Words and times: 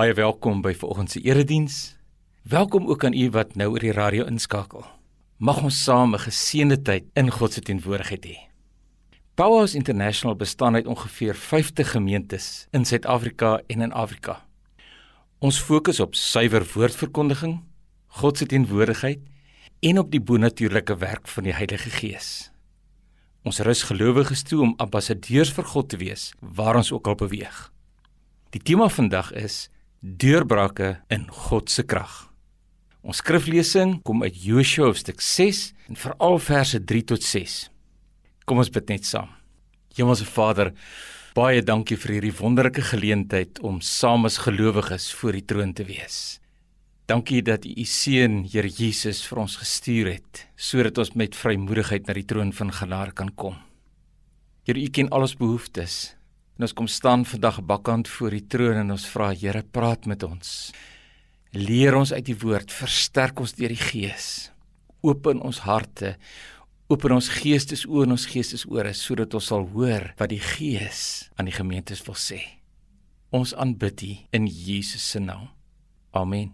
Baie 0.00 0.14
welkom 0.16 0.62
by 0.64 0.70
vanoggend 0.72 1.10
se 1.12 1.20
erediens. 1.20 1.74
Welkom 2.48 2.86
ook 2.88 3.04
aan 3.04 3.12
u 3.12 3.26
wat 3.30 3.50
nou 3.54 3.66
oor 3.74 3.82
die 3.84 3.92
radio 3.92 4.24
inskakel. 4.24 4.80
Mag 5.36 5.58
ons 5.62 5.82
saam 5.84 6.14
'n 6.14 6.24
geseënde 6.24 6.82
tyd 6.82 7.04
in 7.12 7.30
God 7.30 7.52
se 7.52 7.60
teenwoordigheid 7.60 8.24
hê. 8.24 8.36
Powerhouse 9.34 9.76
International 9.76 10.36
bestaan 10.36 10.74
uit 10.74 10.86
ongeveer 10.86 11.34
50 11.34 11.90
gemeentes 11.90 12.66
in 12.70 12.84
Suid-Afrika 12.84 13.60
en 13.66 13.80
in 13.80 13.92
Afrika. 13.92 14.46
Ons 15.38 15.60
fokus 15.60 16.00
op 16.00 16.14
suiwer 16.14 16.64
woordverkondiging, 16.74 17.60
God 18.06 18.38
se 18.38 18.46
teenwoordigheid 18.46 19.20
en 19.80 19.98
op 19.98 20.10
die 20.10 20.20
bonatuurlike 20.20 20.96
werk 20.96 21.28
van 21.28 21.42
die 21.42 21.54
Heilige 21.54 21.90
Gees. 21.90 22.50
Ons 23.42 23.58
rus 23.58 23.82
gelowiges 23.82 24.42
toe 24.42 24.60
om 24.60 24.74
ambassadeurs 24.76 25.52
vir 25.52 25.64
God 25.64 25.88
te 25.88 25.96
wees 25.96 26.32
waar 26.40 26.76
ons 26.76 26.92
ook 26.92 27.06
al 27.06 27.14
beweeg. 27.14 27.72
Die 28.50 28.62
tema 28.62 28.88
vandag 28.88 29.32
is 29.32 29.70
deurbrake 30.00 31.02
in 31.12 31.26
God 31.28 31.68
se 31.70 31.84
krag. 31.84 32.30
Ons 33.04 33.20
skriflesing 33.20 33.98
kom 34.04 34.24
uit 34.24 34.36
Josua 34.36 34.88
hoofstuk 34.88 35.20
6 35.20 35.60
en 35.88 35.98
veral 36.00 36.38
verse 36.40 36.80
3 36.84 37.02
tot 37.12 37.24
6. 37.24 37.56
Kom 38.48 38.60
ons 38.60 38.72
bid 38.72 38.88
net 38.92 39.04
saam. 39.08 39.28
Hemelse 39.96 40.24
Vader, 40.24 40.72
baie 41.36 41.60
dankie 41.64 41.98
vir 42.00 42.16
hierdie 42.16 42.36
wonderlike 42.38 42.84
geleentheid 42.90 43.60
om 43.64 43.80
saam 43.84 44.24
as 44.28 44.40
gelowiges 44.44 45.10
voor 45.20 45.36
die 45.36 45.44
troon 45.44 45.74
te 45.76 45.84
wees. 45.88 46.38
Dankie 47.10 47.42
dat 47.44 47.66
U 47.66 47.72
U 47.74 47.84
seun, 47.84 48.44
Here 48.48 48.68
Jesus, 48.68 49.24
vir 49.26 49.42
ons 49.42 49.58
gestuur 49.60 50.12
het 50.14 50.46
sodat 50.56 51.00
ons 51.02 51.12
met 51.18 51.36
vrymoedigheid 51.36 52.06
na 52.06 52.16
die 52.16 52.28
troon 52.28 52.54
van 52.56 52.72
genade 52.72 53.12
kan 53.16 53.32
kom. 53.34 53.58
Here, 54.64 54.80
U 54.80 54.88
ken 54.88 55.10
al 55.10 55.26
ons 55.26 55.36
behoeftes. 55.36 56.14
En 56.60 56.66
ons 56.66 56.74
kom 56.76 56.88
staan 56.92 57.22
vandag 57.24 57.62
bakkant 57.64 58.08
voor 58.12 58.34
die 58.36 58.42
troon 58.52 58.76
en 58.82 58.92
ons 58.92 59.06
vra 59.08 59.30
Here, 59.32 59.62
praat 59.64 60.04
met 60.04 60.20
ons. 60.26 60.48
Leer 61.56 61.94
ons 61.96 62.10
uit 62.12 62.26
die 62.26 62.34
woord, 62.36 62.68
versterk 62.68 63.40
ons 63.40 63.54
deur 63.56 63.72
die 63.72 63.80
Gees. 63.80 64.50
Open 65.00 65.40
ons 65.40 65.62
harte, 65.64 66.18
open 66.92 67.14
ons 67.16 67.30
geestesoë 67.32 68.04
en 68.04 68.12
ons 68.12 68.26
geestesore 68.28 68.92
sodat 68.92 69.38
ons 69.40 69.48
sal 69.54 69.64
hoor 69.72 70.10
wat 70.20 70.34
die 70.34 70.42
Gees 70.50 71.30
aan 71.40 71.48
die 71.48 71.56
gemeentes 71.56 72.04
wil 72.04 72.18
sê. 72.20 72.42
Ons 73.32 73.56
aanbid 73.56 74.04
U 74.04 74.12
in 74.36 74.52
Jesus 74.52 75.08
se 75.14 75.24
naam. 75.24 75.48
Amen. 76.12 76.52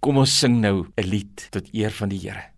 Kom 0.00 0.16
ons 0.16 0.32
sing 0.32 0.62
nou 0.64 0.88
'n 0.96 1.04
lied 1.04 1.48
tot 1.52 1.68
eer 1.76 1.92
van 1.92 2.08
die 2.08 2.24
Here. 2.24 2.51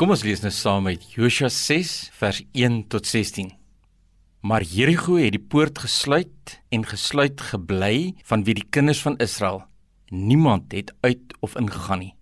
Kom 0.00 0.14
ons 0.14 0.22
lees 0.24 0.40
nou 0.40 0.48
saam 0.48 0.86
met 0.88 1.02
Josua 1.12 1.50
6 1.52 1.88
vers 2.16 2.38
1 2.56 2.76
tot 2.88 3.04
16. 3.04 3.50
Maar 4.48 4.64
Jerigo 4.64 5.18
het 5.20 5.34
die 5.34 5.42
poort 5.52 5.76
gesluit 5.82 6.54
en 6.72 6.86
gesluit 6.88 7.42
gebly 7.50 8.14
van 8.30 8.46
wie 8.46 8.54
die 8.56 8.64
kinders 8.72 9.02
van 9.04 9.18
Israel. 9.20 9.60
Niemand 10.08 10.72
het 10.72 10.94
uit 11.04 11.36
of 11.44 11.58
ingegaan 11.60 12.00
nie. 12.00 12.14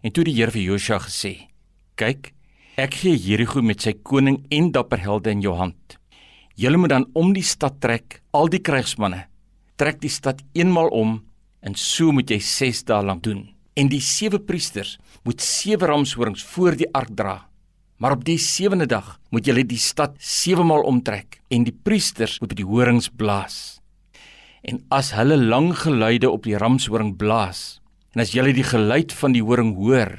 En 0.00 0.16
toe 0.16 0.24
die 0.24 0.38
Here 0.38 0.54
vir 0.56 0.62
Josua 0.70 1.02
gesê: 1.04 1.50
"Kyk, 2.00 2.32
ek 2.78 2.96
gee 3.02 3.12
Jerigo 3.12 3.60
met 3.60 3.84
sy 3.84 3.92
koning 3.92 4.46
en 4.48 4.72
dapper 4.72 5.04
helde 5.04 5.28
in 5.30 5.44
jou 5.44 5.52
hand. 5.52 5.98
Julle 6.56 6.80
moet 6.80 6.96
dan 6.96 7.10
om 7.12 7.34
die 7.34 7.44
stad 7.44 7.76
trek, 7.80 8.22
al 8.32 8.48
die 8.48 8.64
krygsmanne. 8.64 9.26
Trek 9.76 10.00
die 10.00 10.08
stad 10.08 10.40
eenmal 10.54 10.88
om 10.88 11.20
en 11.60 11.74
so 11.74 12.10
moet 12.10 12.30
jy 12.30 12.40
6 12.40 12.84
dae 12.84 13.04
lank 13.04 13.22
doen." 13.22 13.57
En 13.78 13.90
die 13.90 14.02
sewe 14.02 14.40
priesters 14.42 14.96
moet 15.22 15.42
sewe 15.44 15.86
ramshorings 15.86 16.42
voor 16.50 16.74
die 16.78 16.88
ark 16.98 17.12
dra. 17.14 17.36
Maar 17.98 18.16
op 18.18 18.24
die 18.26 18.38
sewende 18.42 18.86
dag 18.90 19.16
moet 19.34 19.46
julle 19.46 19.64
die 19.66 19.80
stad 19.82 20.16
sewe 20.22 20.64
maal 20.66 20.86
omtrek 20.86 21.40
en 21.54 21.66
die 21.66 21.74
priesters 21.74 22.38
moet 22.42 22.54
die 22.58 22.66
horings 22.66 23.10
blaas. 23.10 23.78
En 24.66 24.82
as 24.94 25.12
hulle 25.14 25.38
lang 25.38 25.70
geluide 25.78 26.30
op 26.30 26.46
die 26.46 26.58
ramshoring 26.58 27.14
blaas 27.18 27.80
en 28.14 28.22
as 28.24 28.34
julle 28.34 28.54
die 28.54 28.66
geluid 28.66 29.14
van 29.14 29.34
die 29.36 29.44
horing 29.44 29.76
hoor, 29.78 30.14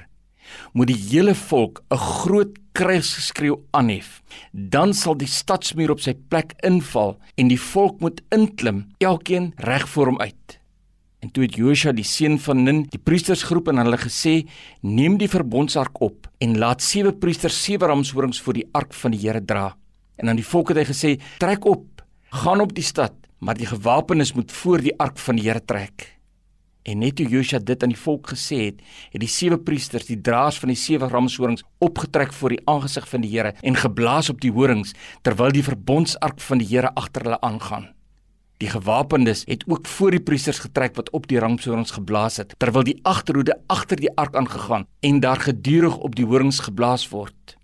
moet 0.73 0.89
die 0.91 1.01
hele 1.09 1.35
volk 1.35 1.83
'n 1.91 1.97
groot 1.97 2.53
krygsgeskreeu 2.73 3.59
aanhef. 3.71 4.21
Dan 4.53 4.93
sal 4.93 5.17
die 5.17 5.27
stadsmuur 5.27 5.91
op 5.91 5.99
sy 5.99 6.13
plek 6.29 6.53
inval 6.63 7.17
en 7.35 7.47
die 7.47 7.59
volk 7.59 7.99
moet 7.99 8.21
inklim, 8.31 8.87
elkeen 8.99 9.53
reg 9.57 9.89
voor 9.89 10.05
hom 10.05 10.19
uit. 10.19 10.58
En 11.19 11.31
toe 11.35 11.43
het 11.43 11.57
Josua 11.59 11.91
die 11.91 12.07
seun 12.07 12.37
van 12.39 12.61
Nun 12.63 12.85
die 12.93 12.99
priesters 12.99 13.43
geroep 13.43 13.67
en 13.67 13.81
hulle 13.81 13.97
gesê: 13.99 14.47
"Neem 14.81 15.17
die 15.19 15.27
verbondsark 15.27 15.99
op 16.01 16.29
en 16.39 16.57
laat 16.57 16.81
sewe 16.81 17.11
priesters 17.11 17.63
sewe 17.63 17.87
ramshorings 17.87 18.39
voor 18.41 18.53
die 18.53 18.67
ark 18.71 18.93
van 18.93 19.11
die 19.11 19.19
Here 19.19 19.45
dra. 19.45 19.75
En 20.15 20.29
aan 20.29 20.39
die 20.39 20.45
volk 20.45 20.69
het 20.69 20.77
hy 20.77 20.85
gesê: 20.85 21.19
"Trek 21.39 21.65
op, 21.65 22.05
gaan 22.29 22.61
op 22.61 22.73
die 22.73 22.83
stad, 22.83 23.13
maar 23.39 23.55
die 23.55 23.67
gewapenes 23.67 24.33
moet 24.33 24.51
voor 24.51 24.81
die 24.81 24.95
ark 24.97 25.17
van 25.17 25.35
die 25.35 25.43
Here 25.43 25.65
trek." 25.65 26.19
En 26.83 26.99
net 26.99 27.15
toe 27.15 27.27
Josua 27.27 27.59
dit 27.59 27.83
aan 27.83 27.89
die 27.89 27.99
volk 27.99 28.31
gesê 28.31 28.65
het, 28.65 28.79
het 29.11 29.19
die 29.19 29.27
sewe 29.27 29.57
priesters, 29.57 30.05
die 30.05 30.21
draers 30.21 30.57
van 30.59 30.71
die 30.71 30.79
sewe 30.79 31.07
ramshorings, 31.07 31.63
opgetrek 31.79 32.33
voor 32.33 32.49
die 32.49 32.61
aangesig 32.65 33.07
van 33.09 33.21
die 33.21 33.29
Here 33.29 33.53
en 33.61 33.75
geblaas 33.75 34.29
op 34.29 34.41
die 34.41 34.51
horings 34.51 34.93
terwyl 35.21 35.51
die 35.51 35.63
verbondsark 35.63 36.39
van 36.39 36.57
die 36.57 36.67
Here 36.67 36.95
agter 36.95 37.27
hulle 37.27 37.41
aangaan. 37.41 37.98
Die 38.59 38.67
gewapendes 38.67 39.45
het 39.47 39.63
ook 39.67 39.87
voor 39.87 40.11
die 40.11 40.19
priesters 40.19 40.59
getrek 40.59 40.97
wat 40.99 41.09
op 41.15 41.29
die 41.31 41.39
ramshorings 41.39 41.93
geblaas 41.95 42.41
het, 42.41 42.57
terwyl 42.59 42.83
die 42.83 42.97
agterhoede 43.07 43.55
agter 43.71 44.01
die 44.01 44.11
ark 44.19 44.35
aangegaan 44.35 44.83
en 44.99 45.21
daar 45.23 45.39
gedurig 45.39 45.95
op 45.97 46.17
die 46.19 46.25
horings 46.27 46.59
geblaas 46.65 47.07
word. 47.09 47.55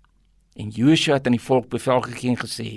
En 0.56 0.72
Josua 0.72 1.18
het 1.18 1.28
aan 1.28 1.36
die 1.36 1.42
volk 1.42 1.68
bevel 1.68 2.00
gegee 2.00 2.32
en 2.32 2.40
gesê: 2.40 2.68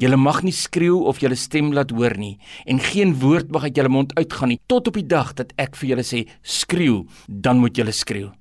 Julle 0.00 0.16
mag 0.16 0.40
nie 0.42 0.54
skreeu 0.56 1.04
of 1.04 1.20
julle 1.20 1.36
stem 1.36 1.74
laat 1.76 1.92
hoor 1.92 2.16
nie 2.16 2.38
en 2.64 2.80
geen 2.80 3.18
woord 3.20 3.52
mag 3.52 3.68
uit 3.68 3.76
julle 3.76 3.92
mond 3.92 4.16
uitgaan 4.16 4.54
nie 4.54 4.60
tot 4.66 4.88
op 4.88 4.96
die 4.96 5.06
dag 5.06 5.34
dat 5.36 5.52
ek 5.60 5.76
vir 5.76 5.92
julle 5.92 6.08
sê 6.08 6.24
skreeu, 6.40 7.02
dan 7.28 7.60
moet 7.60 7.76
julle 7.76 7.92
skreeu. 7.92 8.32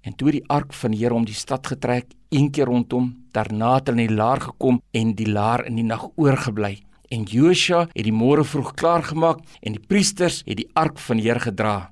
En 0.00 0.16
toe 0.16 0.32
die 0.32 0.44
ark 0.48 0.72
van 0.72 0.96
die 0.96 1.04
Here 1.04 1.14
om 1.14 1.28
die 1.28 1.36
stad 1.36 1.66
getrek, 1.68 2.14
een 2.32 2.48
keer 2.50 2.72
rondom, 2.72 3.12
daarna 3.36 3.74
het 3.76 3.90
hulle 3.90 4.06
in 4.06 4.08
die 4.08 4.16
laar 4.16 4.40
gekom 4.40 4.80
en 4.96 5.12
die 5.18 5.28
laar 5.28 5.66
in 5.68 5.76
die 5.76 5.84
nag 5.84 6.08
oorgebly. 6.16 6.78
En 7.08 7.24
Joshua 7.24 7.86
het 7.94 8.04
die 8.04 8.12
môre 8.12 8.44
vroeg 8.44 8.74
klaar 8.76 9.02
gemaak 9.02 9.44
en 9.62 9.76
die 9.76 9.86
priesters 9.88 10.42
het 10.46 10.60
die 10.60 10.68
ark 10.74 10.98
van 10.98 11.16
die 11.16 11.30
Here 11.30 11.40
gedra 11.40 11.90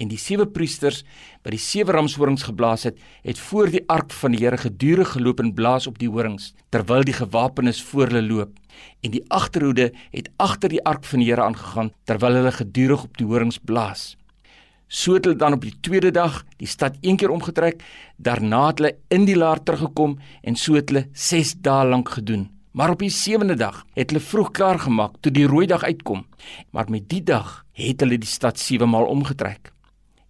en 0.00 0.08
die 0.08 0.18
sewe 0.20 0.46
priesters 0.48 1.02
wat 1.44 1.52
die 1.54 1.60
sewe 1.60 1.94
ramshorings 1.94 2.46
geblaas 2.48 2.86
het, 2.88 2.98
het 3.26 3.40
voor 3.50 3.70
die 3.72 3.82
ark 3.92 4.12
van 4.16 4.34
die 4.34 4.42
Here 4.42 4.58
gedurig 4.60 5.12
geloop 5.14 5.42
en 5.44 5.52
blaas 5.56 5.88
op 5.90 5.98
die 6.00 6.08
horings 6.10 6.52
terwyl 6.72 7.04
die 7.06 7.16
gewapenes 7.16 7.82
voor 7.90 8.08
hulle 8.08 8.24
loop. 8.24 8.54
En 9.04 9.12
die 9.12 9.22
agterhoede 9.28 9.90
het 10.14 10.30
agter 10.40 10.72
die 10.72 10.84
ark 10.88 11.04
van 11.08 11.22
die 11.22 11.28
Here 11.30 11.44
aangegaan 11.44 11.92
terwyl 12.08 12.40
hulle 12.40 12.54
gedurig 12.56 13.04
op 13.08 13.20
die 13.20 13.28
horings 13.28 13.60
blaas. 13.60 14.14
So 14.88 15.14
het 15.14 15.28
hulle 15.28 15.38
dan 15.38 15.58
op 15.58 15.66
die 15.66 15.76
tweede 15.84 16.10
dag 16.10 16.40
die 16.58 16.68
stad 16.68 16.96
een 17.04 17.20
keer 17.20 17.30
omgetrek, 17.30 17.84
daarna 18.16 18.66
het 18.70 18.80
hulle 18.80 18.96
in 19.14 19.28
die 19.28 19.36
laar 19.38 19.60
teruggekom 19.62 20.16
en 20.42 20.56
so 20.56 20.80
het 20.80 20.90
hulle 20.90 21.06
6 21.12 21.60
dae 21.62 21.84
lank 21.92 22.16
gedoen. 22.16 22.48
Maar 22.70 22.90
op 22.90 23.00
die 23.02 23.10
sewende 23.10 23.56
dag 23.58 23.82
het 23.96 24.12
hulle 24.12 24.22
vroeg 24.22 24.50
klaar 24.54 24.78
gemaak 24.78 25.16
toe 25.20 25.32
die 25.34 25.46
rooi 25.50 25.66
dag 25.66 25.82
uitkom. 25.82 26.26
Maar 26.70 26.90
met 26.90 27.08
die 27.10 27.22
dag 27.22 27.64
het 27.74 28.00
hulle 28.00 28.18
die 28.18 28.30
stad 28.30 28.58
sewe 28.58 28.86
maal 28.86 29.08
omgetrek. 29.10 29.72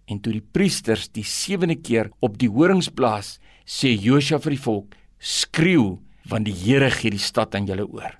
En 0.09 0.19
toe 0.19 0.33
die 0.33 0.47
priesters 0.51 1.09
die 1.13 1.23
sewende 1.23 1.77
keer 1.77 2.09
op 2.19 2.39
die 2.41 2.49
horings 2.49 2.89
blaas, 2.89 3.37
sê 3.65 3.93
Josua 3.93 4.41
vir 4.41 4.57
die 4.57 4.63
volk: 4.63 4.95
"Skreeu, 5.19 5.99
want 6.25 6.45
die 6.45 6.57
Here 6.57 6.89
gee 6.89 7.11
die 7.11 7.21
stad 7.21 7.55
aan 7.55 7.65
julle 7.65 7.85
oor." 7.87 8.17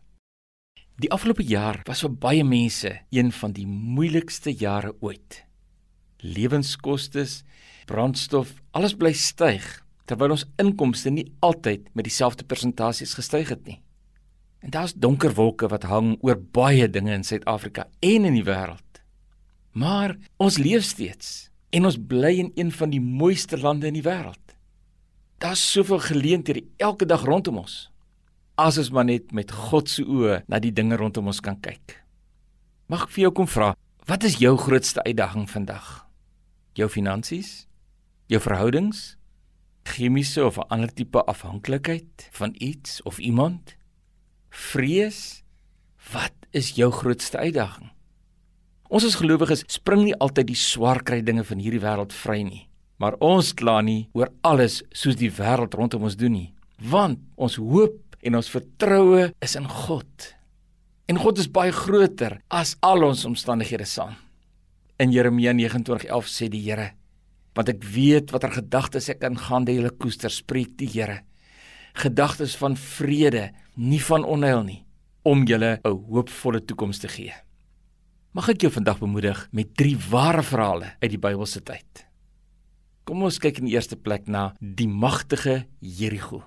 Die 1.01 1.12
afgelope 1.12 1.44
jaar 1.44 1.81
was 1.88 2.01
vir 2.06 2.13
baie 2.13 2.44
mense 2.44 3.00
een 3.09 3.31
van 3.31 3.51
die 3.51 3.65
moeilikste 3.65 4.53
jare 4.53 4.94
ooit. 5.01 5.44
Lewenskoste, 6.21 7.25
brandstof, 7.85 8.53
alles 8.71 8.94
bly 8.94 9.13
styg 9.13 9.65
terwyl 10.06 10.35
ons 10.35 10.45
inkomste 10.59 11.09
nie 11.09 11.31
altyd 11.39 11.88
met 11.95 12.06
dieselfde 12.06 12.44
persentasies 12.44 13.15
gestyg 13.18 13.50
het 13.50 13.65
nie. 13.65 13.81
En 14.61 14.69
daar's 14.69 14.93
donker 14.93 15.33
wolke 15.33 15.67
wat 15.67 15.87
hang 15.89 16.17
oor 16.21 16.37
baie 16.37 16.89
dinge 16.89 17.13
in 17.17 17.23
Suid-Afrika 17.25 17.87
en 17.99 18.27
in 18.29 18.35
die 18.37 18.45
wêreld. 18.45 19.01
Maar 19.73 20.17
ons 20.37 20.57
leef 20.61 20.83
steeds 20.85 21.49
en 21.73 21.87
ons 21.89 21.97
bly 21.97 22.35
in 22.43 22.51
een 22.55 22.71
van 22.71 22.91
die 22.93 23.01
mooiste 23.01 23.57
lande 23.57 23.89
in 23.89 23.97
die 23.97 24.05
wêreld. 24.05 24.53
Daar's 25.41 25.63
soveel 25.71 25.99
geleenthede 25.99 26.63
elke 26.77 27.07
dag 27.09 27.25
rondom 27.25 27.63
ons. 27.63 27.87
As 28.55 28.77
ons 28.77 28.91
maar 28.93 29.07
net 29.07 29.31
met 29.33 29.51
God 29.51 29.89
se 29.89 30.05
oë 30.05 30.43
na 30.51 30.59
die 30.61 30.73
dinge 30.75 30.99
rondom 30.99 31.31
ons 31.31 31.41
kan 31.41 31.57
kyk. 31.57 31.97
Mag 32.91 33.07
ek 33.07 33.15
vir 33.15 33.23
jou 33.25 33.33
kom 33.41 33.49
vra, 33.49 33.71
wat 34.05 34.27
is 34.27 34.37
jou 34.43 34.53
grootste 34.59 35.01
uitdaging 35.07 35.49
vandag? 35.49 36.05
Jou 36.77 36.89
finansies? 36.91 37.65
Jou 38.29 38.41
verhoudings? 38.43 39.15
Chemiese 39.89 40.45
of 40.45 40.57
'n 40.57 40.69
ander 40.69 40.93
tipe 40.93 41.25
afhanklikheid 41.25 42.29
van 42.31 42.53
iets 42.59 43.01
of 43.01 43.17
iemand? 43.17 43.81
Vrees? 44.51 45.44
Wat 46.12 46.36
is 46.51 46.74
jou 46.75 46.92
grootste 46.92 47.39
uitdaging? 47.39 47.88
Ons 48.92 49.06
as 49.07 49.15
gelowiges 49.15 49.63
spring 49.71 50.03
nie 50.03 50.18
altyd 50.19 50.50
die 50.50 50.59
swaar 50.59 51.00
kry 51.07 51.21
dinge 51.24 51.45
van 51.48 51.62
hierdie 51.63 51.80
wêreld 51.80 52.12
vry 52.12 52.42
nie. 52.44 52.65
Maar 53.00 53.15
ons 53.24 53.53
kla 53.57 53.80
nie 53.81 54.09
oor 54.13 54.30
alles 54.45 54.81
soos 54.92 55.15
die 55.18 55.31
wêreld 55.31 55.74
rondom 55.80 56.03
ons 56.06 56.18
doen 56.19 56.36
nie, 56.36 56.50
want 56.92 57.21
ons 57.39 57.56
hoop 57.56 58.19
en 58.21 58.38
ons 58.38 58.51
vertroue 58.51 59.31
is 59.42 59.56
in 59.57 59.65
God. 59.65 60.27
En 61.09 61.18
God 61.24 61.39
is 61.42 61.50
baie 61.50 61.71
groter 61.74 62.42
as 62.51 62.75
al 62.86 63.07
ons 63.07 63.24
omstandighede 63.25 63.88
saam. 63.88 64.19
In 65.01 65.15
Jeremia 65.15 65.56
29:11 65.56 66.30
sê 66.30 66.50
die 66.51 66.62
Here: 66.62 66.92
"Want 67.56 67.69
ek 67.69 67.83
weet 67.83 68.31
watter 68.31 68.51
gedagtes 68.51 69.09
ek 69.09 69.24
aangaande 69.24 69.74
julle 69.74 69.89
koester," 69.97 70.30
spreek 70.30 70.77
die 70.77 70.92
Here. 70.92 71.24
Gedagtes 71.93 72.55
van 72.55 72.77
vrede, 72.77 73.51
nie 73.75 74.01
van 74.03 74.23
onheil 74.23 74.63
nie, 74.63 74.85
om 75.23 75.45
julle 75.45 75.79
'n 75.83 75.89
hoopvolle 76.09 76.65
toekoms 76.65 76.99
te 76.99 77.07
gee. 77.07 77.33
Mag 78.31 78.49
ek 78.49 78.61
jou 78.61 78.71
vandag 78.71 78.99
bemoedig 78.99 79.47
met 79.51 79.75
drie 79.75 79.97
ware 80.09 80.43
verhale 80.43 80.93
uit 81.01 81.09
die 81.11 81.19
Bybelse 81.19 81.61
tyd. 81.63 82.05
Kom 83.03 83.23
ons 83.23 83.39
kyk 83.39 83.57
in 83.59 83.65
die 83.65 83.73
eerste 83.73 83.97
plek 83.97 84.27
na 84.27 84.53
die 84.59 84.88
magtige 84.88 85.65
Jerigo. 85.79 86.43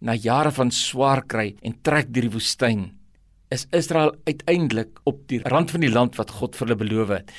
Na 0.00 0.14
jare 0.14 0.50
van 0.50 0.70
swaar 0.70 1.26
kry 1.26 1.56
en 1.62 1.76
trek 1.82 2.08
deur 2.08 2.22
die 2.22 2.32
woestyn, 2.32 2.92
is 3.52 3.66
Israel 3.70 4.14
uiteindelik 4.24 4.96
op 5.04 5.26
die 5.28 5.42
rand 5.44 5.70
van 5.70 5.84
die 5.84 5.92
land 5.92 6.16
wat 6.16 6.30
God 6.30 6.56
vir 6.56 6.66
hulle 6.66 6.80
beloof 6.80 7.12
het. 7.18 7.30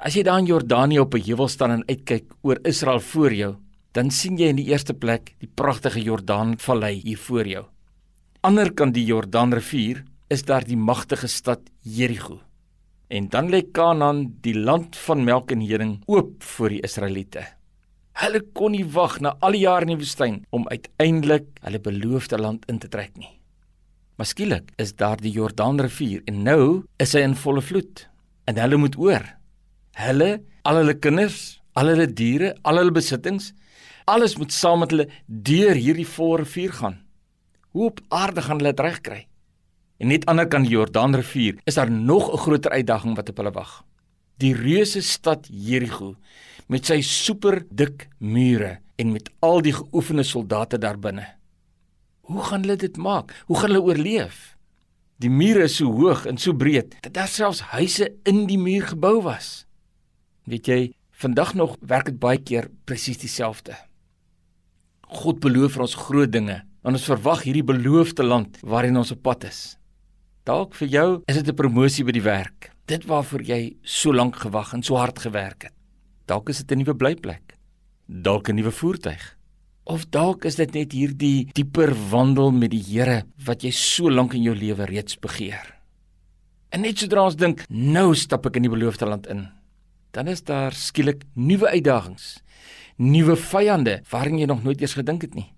As 0.00 0.16
jy 0.16 0.24
daar 0.24 0.40
in 0.40 0.48
Jordanië 0.48 1.00
op 1.00 1.14
'n 1.14 1.24
heuwel 1.28 1.48
staan 1.48 1.70
en 1.70 1.88
uitkyk 1.88 2.32
oor 2.42 2.58
Israel 2.64 3.00
voor 3.00 3.32
jou, 3.32 3.56
dan 3.96 4.10
sien 4.12 4.36
jy 4.36 4.50
in 4.52 4.58
die 4.60 4.68
eerste 4.68 4.92
plek 4.92 5.32
die 5.40 5.48
pragtige 5.48 6.02
Jordaanvallei 6.04 6.98
hier 7.00 7.20
voor 7.20 7.48
jou. 7.48 7.64
Ander 8.44 8.68
kant 8.76 8.92
die 8.94 9.06
Jordaanrivier 9.08 10.02
is 10.28 10.44
daar 10.44 10.66
die 10.68 10.76
magtige 10.76 11.30
stad 11.32 11.62
Jerigo. 11.80 12.42
En 13.08 13.30
dan 13.32 13.48
lê 13.48 13.62
Kanaan, 13.72 14.26
die 14.42 14.56
land 14.58 14.98
van 15.06 15.24
melk 15.24 15.54
en 15.54 15.62
honing, 15.64 15.94
oop 16.10 16.44
vir 16.58 16.74
die 16.74 16.82
Israeliete. 16.84 17.46
Hulle 18.20 18.42
kon 18.56 18.74
nie 18.74 18.84
wag 18.84 19.20
na 19.24 19.36
al 19.44 19.56
die 19.56 19.64
jare 19.64 19.86
in 19.86 19.94
die 19.94 20.00
woestyn 20.00 20.38
om 20.50 20.68
uiteindelik 20.68 21.48
hulle 21.64 21.80
beloofde 21.80 22.40
land 22.40 22.64
in 22.68 22.80
te 22.82 22.90
trek 22.92 23.14
nie. 23.16 23.32
Maar 24.16 24.28
skielik 24.28 24.72
is 24.80 24.94
daar 24.96 25.20
die 25.20 25.32
Jordaanrivier 25.32 26.24
en 26.28 26.42
nou 26.44 26.62
is 27.00 27.12
hy 27.16 27.24
in 27.24 27.36
volle 27.36 27.64
vloed 27.64 28.06
en 28.48 28.60
hulle 28.60 28.80
moet 28.80 28.96
oor. 29.00 29.24
Hulle, 29.96 30.30
al 30.64 30.80
hulle 30.82 30.96
kinders, 31.00 31.60
al 31.76 31.92
hulle 31.92 32.08
diere, 32.08 32.56
al 32.64 32.80
hulle 32.80 32.96
besittings, 32.96 33.52
alles 34.06 34.36
moet 34.38 34.52
saam 34.54 34.84
met 34.84 34.92
hulle 34.94 35.08
deur 35.26 35.74
hierdie 35.74 36.06
rivier 36.06 36.72
gaan. 36.72 37.00
Hoe 37.74 37.90
op 37.90 38.00
aarde 38.08 38.42
gaan 38.42 38.56
hulle 38.56 38.72
dit 38.74 38.80
regkry? 38.80 39.26
En 39.98 40.08
net 40.08 40.26
ander 40.26 40.46
kan 40.46 40.62
die 40.62 40.70
Jordaanrivier 40.70 41.58
is 41.64 41.74
daar 41.74 41.90
nog 41.90 42.32
'n 42.32 42.38
groter 42.38 42.70
uitdaging 42.70 43.16
wat 43.16 43.28
op 43.28 43.36
hulle 43.36 43.50
wag. 43.50 43.84
Die 44.38 44.54
reuse 44.54 45.00
stad 45.00 45.48
Jerigo 45.50 46.16
met 46.68 46.86
sy 46.86 47.00
super 47.00 47.64
dik 47.70 48.08
mure 48.18 48.78
en 48.96 49.12
met 49.12 49.30
al 49.40 49.60
die 49.62 49.72
geoefende 49.72 50.22
soldate 50.22 50.78
daar 50.78 50.98
binne. 50.98 51.26
Hoe 52.20 52.42
gaan 52.42 52.60
hulle 52.60 52.76
dit 52.76 52.96
maak? 52.96 53.44
Hoe 53.46 53.56
gaan 53.56 53.70
hulle 53.70 53.82
oorleef? 53.82 54.56
Die 55.16 55.30
mure 55.30 55.62
is 55.62 55.76
so 55.76 55.92
hoog 55.92 56.26
en 56.26 56.38
so 56.38 56.52
breed 56.52 56.96
dat 57.00 57.14
daar 57.14 57.28
selfs 57.28 57.60
huise 57.60 58.12
in 58.22 58.46
die 58.46 58.58
muur 58.58 58.86
gebou 58.86 59.22
was. 59.22 59.66
Weet 60.44 60.66
jy, 60.66 60.92
vandag 61.10 61.54
nog 61.54 61.76
werk 61.80 62.04
dit 62.04 62.18
baie 62.18 62.38
keer 62.42 62.68
presies 62.84 63.18
dieselfde. 63.18 63.76
God 65.06 65.40
beloof 65.40 65.76
vir 65.76 65.82
ons 65.86 65.94
groot 65.94 66.30
dinge 66.30 66.62
en 66.86 66.94
ons 66.94 67.08
verwag 67.10 67.44
hierdie 67.46 67.66
beloofde 67.66 68.24
land 68.26 68.58
waarin 68.62 68.98
ons 68.98 69.12
op 69.14 69.22
pad 69.22 69.46
is. 69.46 69.76
Dalk 70.46 70.74
vir 70.78 70.88
jou 70.88 71.08
is 71.26 71.36
dit 71.36 71.48
'n 71.48 71.54
promosie 71.54 72.04
by 72.04 72.12
die 72.12 72.22
werk. 72.22 72.70
Dit 72.86 73.04
waarvoor 73.04 73.42
jy 73.42 73.76
so 73.82 74.12
lank 74.12 74.36
gewag 74.36 74.74
en 74.74 74.82
so 74.82 74.96
hard 74.96 75.18
gewerk 75.18 75.62
het. 75.62 75.72
Dalk 76.26 76.48
is 76.48 76.58
dit 76.58 76.72
'n 76.72 76.78
nuwe 76.78 76.94
blyplek. 76.94 77.56
Dalk 78.08 78.48
'n 78.48 78.54
nuwe 78.54 78.70
voertuig. 78.70 79.36
Of 79.84 80.08
dalk 80.10 80.44
is 80.44 80.56
dit 80.56 80.72
net 80.74 80.92
hierdie 80.92 81.48
dieper 81.52 81.94
wandel 82.10 82.50
met 82.50 82.70
die 82.70 82.82
Here 82.82 83.24
wat 83.44 83.62
jy 83.62 83.70
so 83.70 84.10
lank 84.10 84.34
in 84.34 84.42
jou 84.42 84.54
lewe 84.54 84.84
reeds 84.84 85.16
begeer. 85.16 85.76
En 86.70 86.80
net 86.80 86.98
sodra 86.98 87.24
ons 87.24 87.36
dink, 87.36 87.62
nou 87.68 88.14
stap 88.14 88.46
ek 88.46 88.56
in 88.56 88.62
die 88.62 88.72
beloofde 88.72 89.06
land 89.06 89.26
in, 89.26 89.48
dan 90.10 90.28
is 90.28 90.42
daar 90.42 90.72
skielik 90.72 91.22
nuwe 91.34 91.68
uitdagings, 91.68 92.42
nuwe 92.96 93.36
vyande 93.36 94.00
waarin 94.10 94.38
jy 94.38 94.46
nog 94.46 94.62
nooit 94.64 94.80
eens 94.80 94.96
gedink 94.96 95.22
het 95.22 95.34
nie. 95.34 95.52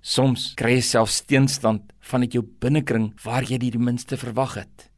Soms 0.00 0.54
kry 0.56 0.78
jy 0.78 0.84
self 0.84 1.10
steenstand 1.12 1.92
vanuit 2.00 2.32
jou 2.32 2.42
binnekring 2.42 3.10
waar 3.24 3.44
jy 3.44 3.58
dit 3.58 3.72
die 3.72 3.82
minste 3.82 4.16
verwag 4.16 4.54
het. 4.62 4.90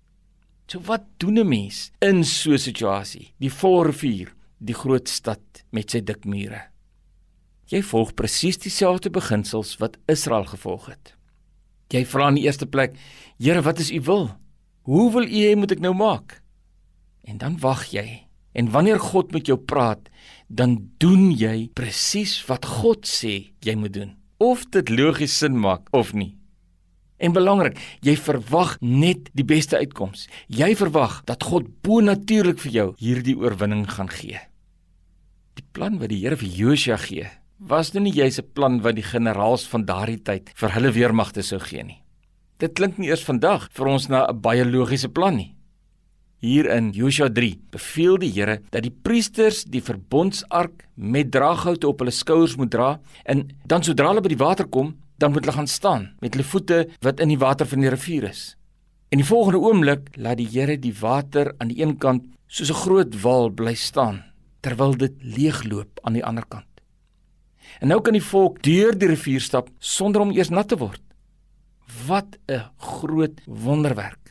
So 0.67 0.81
wat 0.87 1.05
doen 1.19 1.39
'n 1.39 1.49
mens 1.49 1.91
in 2.01 2.25
so 2.25 2.53
'n 2.53 2.59
situasie? 2.59 3.35
Die 3.39 3.51
voorvuur, 3.51 4.33
die 4.59 4.75
groot 4.75 5.09
stad 5.09 5.65
met 5.71 5.91
sy 5.91 6.01
dik 6.01 6.25
mure. 6.25 6.63
Jy 7.67 7.83
volg 7.83 8.15
presies 8.15 8.59
dieselfde 8.59 9.11
beginsels 9.11 9.77
wat 9.79 9.99
Israel 10.07 10.45
gevolg 10.45 10.87
het. 10.87 11.15
Jy 11.89 12.05
vra 12.07 12.29
in 12.29 12.35
die 12.35 12.45
eerste 12.45 12.67
plek: 12.67 12.97
"Here, 13.39 13.63
wat 13.63 13.79
is 13.79 13.91
u 13.91 14.01
wil? 14.01 14.31
Hoe 14.83 15.13
wil 15.13 15.23
u 15.23 15.41
hê 15.47 15.57
moet 15.57 15.73
ek 15.73 15.81
nou 15.81 15.95
maak?" 15.95 16.43
En 17.25 17.39
dan 17.39 17.59
wag 17.59 17.85
jy. 17.85 18.27
En 18.53 18.71
wanneer 18.71 19.01
God 19.01 19.33
met 19.33 19.47
jou 19.47 19.59
praat, 19.59 20.09
dan 20.49 20.77
doen 21.01 21.31
jy 21.33 21.71
presies 21.75 22.37
wat 22.47 22.67
God 22.69 23.09
sê 23.09 23.53
jy 23.65 23.75
moet 23.75 23.95
doen. 23.97 24.15
Of 24.39 24.67
dit 24.75 24.89
logies 24.91 25.39
sin 25.39 25.59
maak 25.59 25.89
of 25.91 26.13
nie. 26.13 26.37
En 27.23 27.33
belangrik, 27.33 27.79
jy 28.03 28.17
verwag 28.19 28.75
net 28.83 29.31
die 29.39 29.47
beste 29.47 29.79
uitkoms. 29.79 30.27
Jy 30.51 30.73
verwag 30.77 31.21
dat 31.29 31.47
God 31.47 31.69
bo-natuurlik 31.87 32.59
vir 32.65 32.73
jou 32.73 32.89
hierdie 32.99 33.37
oorwinning 33.39 33.87
gaan 33.91 34.11
gee. 34.11 34.41
Die 35.55 35.65
plan 35.73 36.01
wat 36.01 36.11
die 36.11 36.19
Here 36.25 36.37
vir 36.41 36.51
Josua 36.51 36.99
gee, 36.99 37.29
was 37.63 37.93
nou 37.95 38.03
nie 38.03 38.13
juis 38.13 38.41
'n 38.41 38.53
plan 38.55 38.81
wat 38.83 38.97
die 38.97 39.07
generaals 39.07 39.69
van 39.69 39.85
daardie 39.85 40.23
tyd 40.23 40.51
vir 40.55 40.71
hulle 40.75 40.91
weermagte 40.93 41.43
sou 41.43 41.61
gee 41.61 41.85
nie. 41.85 42.03
Dit 42.59 42.75
klink 42.75 42.99
nie 42.99 43.09
eers 43.09 43.25
vandag 43.25 43.69
vir 43.73 43.87
ons 43.87 44.09
na 44.09 44.27
'n 44.27 44.41
baie 44.41 44.65
logiese 44.65 45.09
plan 45.09 45.37
nie. 45.37 45.55
Hier 46.43 46.67
in 46.75 46.89
Josua 46.91 47.29
3 47.31 47.53
beveel 47.71 48.17
die 48.19 48.33
Here 48.35 48.57
dat 48.75 48.83
die 48.83 48.91
priesters 48.91 49.61
die 49.63 49.79
verbondsark 49.79 50.89
met 50.99 51.29
draaghoute 51.31 51.87
op 51.87 52.01
hulle 52.03 52.11
skouers 52.11 52.57
moet 52.59 52.73
dra 52.73 52.89
en 53.31 53.45
dan 53.71 53.85
sodra 53.87 54.09
hulle 54.11 54.25
by 54.25 54.33
die 54.33 54.41
water 54.41 54.67
kom, 54.67 54.89
dan 55.23 55.31
moet 55.31 55.45
hulle 55.47 55.55
gaan 55.55 55.71
staan 55.71 56.09
met 56.19 56.35
hulle 56.35 56.49
voete 56.51 56.81
wat 57.07 57.23
in 57.23 57.31
die 57.31 57.39
water 57.39 57.69
van 57.71 57.85
die 57.85 57.93
rivier 57.95 58.27
is. 58.27 58.41
En 59.15 59.23
die 59.23 59.29
volgende 59.29 59.61
oomblik 59.63 60.09
laat 60.19 60.41
die 60.41 60.49
Here 60.51 60.75
die 60.83 60.95
water 60.99 61.53
aan 61.63 61.71
die 61.71 61.79
een 61.79 61.95
kant 62.03 62.27
soos 62.51 62.75
'n 62.75 62.81
groot 62.83 63.15
wal 63.23 63.47
bly 63.51 63.77
staan 63.79 64.25
terwyl 64.67 64.99
dit 64.99 65.15
leegloop 65.23 66.03
aan 66.03 66.19
die 66.19 66.25
ander 66.27 66.47
kant. 66.49 66.67
En 67.79 67.89
nou 67.89 68.01
kan 68.01 68.19
die 68.19 68.31
volk 68.33 68.59
deur 68.63 68.99
die 68.99 69.15
rivier 69.15 69.41
stap 69.41 69.71
sonder 69.79 70.21
om 70.21 70.35
eers 70.35 70.51
nat 70.51 70.69
te 70.69 70.77
word. 70.77 71.03
Wat 72.07 72.35
'n 72.49 72.67
groot 72.79 73.39
wonderwerk. 73.47 74.22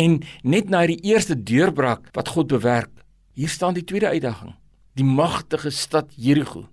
En 0.00 0.20
net 0.46 0.70
na 0.72 0.86
die 0.88 1.00
eerste 1.04 1.36
deurbraak 1.36 2.08
wat 2.16 2.32
God 2.32 2.48
bewerk, 2.52 2.92
hier 3.36 3.52
staan 3.52 3.76
die 3.76 3.84
tweede 3.84 4.08
uitdaging, 4.08 4.54
die 4.96 5.04
magtige 5.04 5.72
stad 5.74 6.12
Jerigo. 6.16 6.66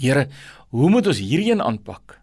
Here, 0.00 0.28
hoe 0.70 0.90
moet 0.90 1.10
ons 1.10 1.20
hierdie 1.20 1.50
een 1.52 1.64
aanpak? 1.64 2.20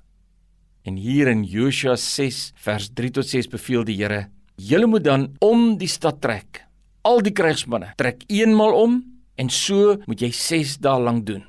En 0.88 0.96
hier 0.96 1.27
in 1.27 1.44
Josua 1.44 1.98
6 2.00 2.54
vers 2.63 2.88
3 2.96 3.12
tot 3.20 3.27
6 3.27 3.50
beveel 3.51 3.84
die 3.84 3.98
Here: 4.00 4.30
"Julle 4.56 4.88
moet 4.88 5.04
dan 5.04 5.36
om 5.39 5.77
die 5.77 5.92
stad 5.92 6.22
trek. 6.22 6.63
Al 7.04 7.22
die 7.22 7.34
krygsmanne 7.34 7.94
trek 7.96 8.24
eenmal 8.27 8.74
om 8.74 9.04
en 9.36 9.50
so 9.50 9.98
moet 10.06 10.22
jy 10.22 10.32
6 10.32 10.77
dae 10.80 11.00
lank 11.00 11.25
doen." 11.25 11.44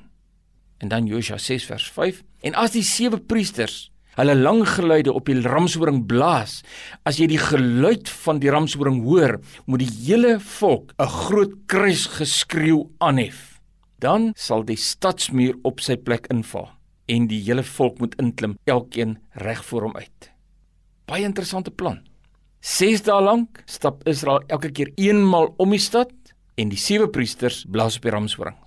En 0.77 0.87
dan 0.87 1.07
Josua 1.07 1.37
6 1.37 1.65
vers 1.65 1.87
5: 1.91 2.23
"En 2.41 2.55
as 2.55 2.71
die 2.71 2.83
sewe 2.83 3.17
priesters 3.17 3.91
hulle 4.19 4.35
lang 4.35 4.63
geluide 4.67 5.13
op 5.15 5.25
die 5.29 5.41
ramshoring 5.41 6.03
blaas, 6.07 6.59
as 7.07 7.19
jy 7.19 7.29
die 7.31 7.41
geluid 7.41 8.09
van 8.23 8.39
die 8.39 8.51
ramshoring 8.51 9.03
hoor, 9.03 9.39
moet 9.65 9.85
die 9.85 9.93
hele 10.05 10.39
volk 10.39 10.93
'n 10.99 11.07
groot 11.07 11.53
kruisgeskreeu 11.67 12.87
aanhef. 12.99 13.59
Dan 13.99 14.31
sal 14.35 14.63
die 14.63 14.77
stadsmuur 14.77 15.55
op 15.63 15.79
sy 15.79 15.95
plek 15.97 16.27
inval." 16.27 16.79
en 17.09 17.27
die 17.29 17.41
hele 17.47 17.63
volk 17.65 17.99
moet 18.01 18.15
inklim, 18.21 18.55
elkeen 18.69 19.17
reg 19.43 19.63
voor 19.65 19.87
hom 19.87 19.97
uit. 19.97 20.29
Baie 21.09 21.25
interessante 21.25 21.73
plan. 21.73 22.03
6 22.59 23.05
dae 23.07 23.21
lank 23.23 23.63
stap 23.71 24.03
Israel 24.09 24.43
elke 24.51 24.71
keer 24.75 24.91
eenmal 24.99 25.53
om 25.57 25.73
die 25.73 25.81
stad 25.81 26.11
en 26.59 26.71
die 26.73 26.79
sewe 26.79 27.07
priesters 27.09 27.63
blaas 27.71 27.97
op 27.97 28.05
die 28.05 28.13
ramshoring. 28.13 28.57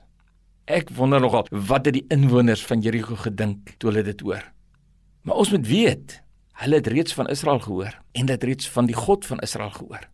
Ek 0.67 0.91
wonder 0.97 1.21
nogal 1.21 1.47
wat 1.51 1.87
het 1.87 1.99
die 1.99 2.07
inwoners 2.15 2.63
van 2.65 2.83
Jerigo 2.83 3.19
gedink 3.21 3.75
toe 3.79 3.91
hulle 3.91 4.05
dit 4.07 4.25
hoor. 4.25 4.43
Maar 5.23 5.39
ons 5.39 5.51
moet 5.51 5.67
weet, 5.67 6.19
hulle 6.53 6.75
het 6.81 6.87
reeds 6.87 7.15
van 7.15 7.29
Israel 7.31 7.61
gehoor 7.63 7.95
en 8.13 8.27
dit 8.27 8.43
reeds 8.43 8.69
van 8.69 8.87
die 8.87 8.95
God 8.95 9.27
van 9.27 9.39
Israel 9.39 9.71
gehoor. 9.71 10.09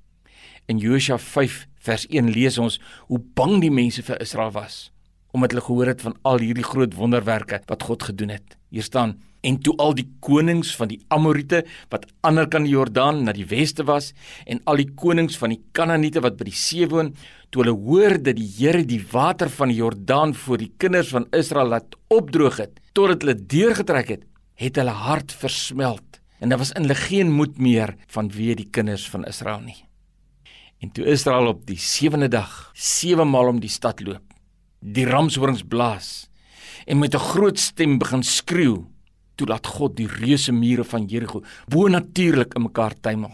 In 0.68 0.78
Josua 0.78 1.18
5 1.18 1.66
vers 1.80 2.04
1 2.06 2.28
lees 2.30 2.58
ons 2.58 2.76
hoe 3.08 3.20
bang 3.34 3.56
die 3.62 3.72
mense 3.72 4.04
vir 4.04 4.20
Israel 4.20 4.52
was 4.52 4.88
omdat 5.36 5.52
hulle 5.52 5.64
gehoor 5.64 5.90
het 5.90 6.00
van 6.00 6.14
al 6.24 6.40
hierdie 6.40 6.64
groot 6.64 6.94
wonderwerke 6.96 7.60
wat 7.68 7.82
God 7.84 8.02
gedoen 8.08 8.30
het. 8.32 8.56
Hier 8.72 8.82
staan 8.82 9.18
en 9.44 9.58
toe 9.62 9.74
al 9.76 9.92
die 9.94 10.06
konings 10.24 10.70
van 10.76 10.88
die 10.90 10.98
Amorite 11.14 11.60
wat 11.92 12.06
ander 12.26 12.48
kan 12.50 12.64
die 12.66 12.72
Jordaan 12.72 13.20
na 13.26 13.34
die 13.36 13.46
weste 13.46 13.84
was 13.86 14.10
en 14.46 14.62
al 14.64 14.80
die 14.80 14.88
konings 14.98 15.36
van 15.38 15.52
die 15.52 15.60
Kanaaniete 15.76 16.22
wat 16.24 16.38
by 16.40 16.48
die 16.48 16.56
see 16.56 16.88
woon, 16.90 17.12
toe 17.52 17.62
hulle 17.62 17.76
hoor 17.76 18.16
dat 18.16 18.40
die 18.40 18.48
Here 18.56 18.82
die 18.88 19.02
water 19.12 19.52
van 19.52 19.70
die 19.70 19.78
Jordaan 19.78 20.34
voor 20.34 20.64
die 20.64 20.72
kinders 20.80 21.12
van 21.14 21.28
Israel 21.36 21.70
laat 21.76 21.96
opdroog 22.08 22.58
het 22.64 22.80
totdat 22.96 23.22
hulle 23.22 23.36
deurgetrek 23.38 24.08
het, 24.16 24.24
het 24.58 24.78
hulle 24.80 24.94
hart 25.06 25.32
versmelt 25.32 26.18
en 26.38 26.50
daar 26.50 26.58
was 26.58 26.72
in 26.74 26.86
hulle 26.86 26.98
geen 26.98 27.30
moed 27.34 27.58
meer 27.58 27.94
van 28.14 28.30
wie 28.34 28.54
die 28.58 28.68
kinders 28.70 29.06
van 29.10 29.26
Israel 29.26 29.60
nie. 29.62 29.78
En 30.78 30.90
toe 30.94 31.06
Israel 31.10 31.50
op 31.50 31.64
die 31.66 31.78
sewende 31.78 32.28
dag 32.30 32.70
sewe 32.74 33.26
maal 33.26 33.50
om 33.54 33.60
die 33.62 33.70
stad 33.70 34.02
loop, 34.02 34.34
die 34.78 35.06
ramshorings 35.06 35.64
blaas 35.66 36.28
en 36.86 36.98
met 36.98 37.14
'n 37.14 37.28
groot 37.32 37.58
stem 37.58 37.98
begin 37.98 38.22
skreeu 38.22 38.86
toe 39.34 39.46
laat 39.46 39.66
God 39.66 39.96
die 39.96 40.08
reuse 40.10 40.52
mure 40.52 40.84
van 40.84 41.06
Jerigo 41.06 41.42
bo-natuurlik 41.68 42.54
in 42.54 42.62
mekaar 42.62 42.94
tuimel. 43.00 43.32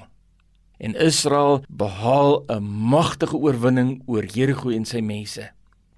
En 0.78 0.94
Israel 0.94 1.64
behaal 1.68 2.44
'n 2.48 2.62
magtige 2.62 3.36
oorwinning 3.36 4.02
oor 4.06 4.24
Jerigo 4.24 4.70
en 4.70 4.84
sy 4.84 5.00
mense. 5.00 5.50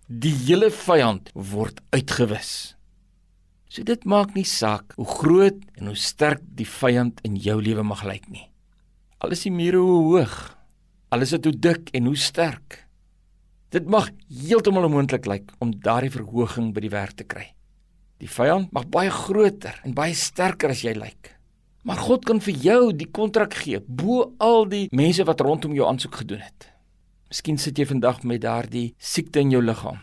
Die 0.07 0.35
hele 0.47 0.71
vyand 0.71 1.31
word 1.35 1.81
uitgewis 1.91 2.76
so 3.69 3.83
dit 3.83 4.05
maak 4.05 4.35
nie 4.35 4.47
saak 4.47 4.97
hoe 4.97 5.09
groot 5.19 5.61
en 5.77 5.93
hoe 5.93 5.99
sterk 5.99 6.43
die 6.59 6.69
vyand 6.69 7.21
in 7.27 7.37
jou 7.37 7.61
lewe 7.63 7.83
mag 7.83 8.05
lyk 8.05 8.29
nie 8.31 8.49
al 9.19 9.33
is 9.37 9.47
die 9.49 9.55
mure 9.55 9.83
hoe 9.83 10.03
hoog 10.11 10.37
al 11.11 11.23
is 11.23 11.37
dit 11.37 11.51
hoe 11.51 11.59
dik 11.69 11.95
en 11.95 12.11
hoe 12.11 12.19
sterk 12.19 12.87
Dit 13.75 13.89
mag 13.91 14.13
heeltemal 14.31 14.87
onmoontlik 14.87 15.27
lyk 15.27 15.51
om 15.59 15.75
daardie 15.83 16.13
verhoging 16.15 16.71
by 16.75 16.85
die 16.85 16.93
werk 16.93 17.17
te 17.19 17.27
kry. 17.27 17.49
Die 18.23 18.31
vyand 18.31 18.71
mag 18.73 18.87
baie 18.95 19.11
groter 19.13 19.81
en 19.85 19.97
baie 19.97 20.15
sterker 20.17 20.73
as 20.73 20.85
jy 20.87 20.95
lyk. 20.97 21.33
Maar 21.87 22.01
God 22.07 22.25
kan 22.27 22.41
vir 22.43 22.57
jou 22.63 22.81
die 22.97 23.11
kontrak 23.11 23.59
gee 23.59 23.83
bo 23.85 24.31
al 24.43 24.65
die 24.71 24.87
mense 24.97 25.27
wat 25.27 25.43
rondom 25.45 25.75
jou 25.77 25.87
aansoek 25.87 26.23
gedoen 26.23 26.41
het. 26.47 26.71
Miskien 27.29 27.59
sit 27.59 27.79
jy 27.79 27.89
vandag 27.91 28.23
met 28.23 28.45
daardie 28.47 28.93
siekte 28.97 29.43
in 29.43 29.53
jou 29.53 29.63
liggaam. 29.63 29.99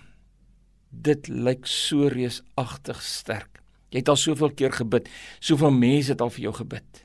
Dit 0.94 1.28
lyk 1.28 1.66
so 1.68 2.08
reusagtig 2.08 3.02
sterk. 3.02 3.62
Jy 3.94 4.02
het 4.02 4.10
al 4.10 4.18
soveel 4.18 4.54
keer 4.58 4.74
gebid, 4.74 5.10
soveel 5.42 5.74
mense 5.74 6.14
het 6.14 6.22
al 6.22 6.32
vir 6.34 6.48
jou 6.48 6.54
gebid. 6.64 7.04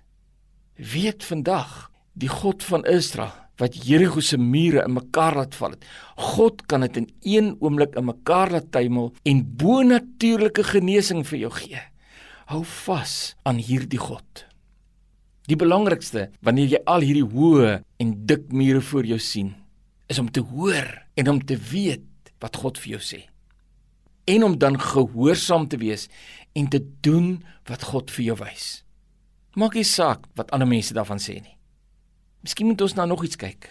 Weet 0.78 1.24
vandag, 1.24 1.88
die 2.12 2.30
God 2.30 2.64
van 2.64 2.84
Israel 2.88 3.34
wat 3.58 3.74
Jerigo 3.74 4.22
se 4.22 4.38
mure 4.38 4.84
in 4.86 4.94
mekaar 4.94 5.34
laat 5.34 5.54
val 5.58 5.74
het. 5.74 5.86
God 6.14 6.62
kan 6.70 6.84
dit 6.86 7.00
in 7.00 7.08
een 7.26 7.48
oomblik 7.58 7.96
in 7.98 8.06
mekaar 8.06 8.52
laat 8.54 8.70
tuimel 8.74 9.10
en 9.26 9.40
bo-natuurlike 9.58 10.62
genesing 10.70 11.24
vir 11.26 11.40
jou 11.40 11.50
gee. 11.56 11.80
Hou 12.52 12.62
vas 12.86 13.34
aan 13.42 13.58
hierdie 13.58 14.00
God. 14.00 14.44
Die 15.50 15.58
belangrikste 15.58 16.28
wanneer 16.44 16.76
jy 16.76 16.82
al 16.86 17.02
hierdie 17.02 17.26
hoë 17.26 17.80
en 17.98 18.14
dik 18.30 18.52
mure 18.52 18.80
voor 18.84 19.08
jou 19.08 19.18
sien, 19.18 19.54
is 20.06 20.20
om 20.22 20.30
te 20.30 20.44
hoor 20.44 20.86
en 21.18 21.34
om 21.34 21.42
te 21.42 21.58
weet 21.58 22.32
wat 22.38 22.56
God 22.62 22.78
vir 22.78 22.98
jou 22.98 23.02
sê. 23.02 23.24
En 24.28 24.44
om 24.44 24.58
dan 24.60 24.76
gehoorsaam 24.80 25.68
te 25.68 25.78
wees 25.80 26.08
en 26.52 26.68
te 26.68 26.80
doen 27.00 27.38
wat 27.68 27.82
God 27.90 28.10
vir 28.12 28.24
jou 28.30 28.36
wys. 28.42 28.66
Maak 29.56 29.74
nie 29.78 29.86
saak 29.88 30.26
wat 30.36 30.50
ander 30.52 30.68
mense 30.68 30.94
daarvan 30.94 31.20
sê 31.22 31.38
nie. 31.40 31.56
Miskien 32.44 32.68
moet 32.68 32.82
ons 32.84 32.94
nou 32.94 33.06
nog 33.08 33.24
iets 33.24 33.40
kyk. 33.40 33.70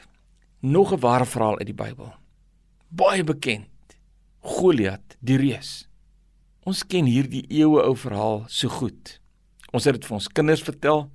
Nog 0.62 0.94
'n 0.94 1.00
ware 1.00 1.26
verhaal 1.26 1.60
uit 1.60 1.68
die 1.68 1.82
Bybel. 1.84 2.14
Baie 2.90 3.24
bekend. 3.24 3.70
Goliat, 4.40 5.18
die 5.20 5.38
reus. 5.38 5.88
Ons 6.64 6.84
ken 6.84 7.06
hierdie 7.06 7.46
eeue 7.50 7.84
ou 7.84 7.96
verhaal 7.96 8.46
so 8.48 8.68
goed. 8.68 9.20
Ons 9.72 9.84
het 9.84 9.94
dit 9.94 10.06
vir 10.06 10.16
ons 10.16 10.28
kinders 10.28 10.62
vertel. 10.62 11.10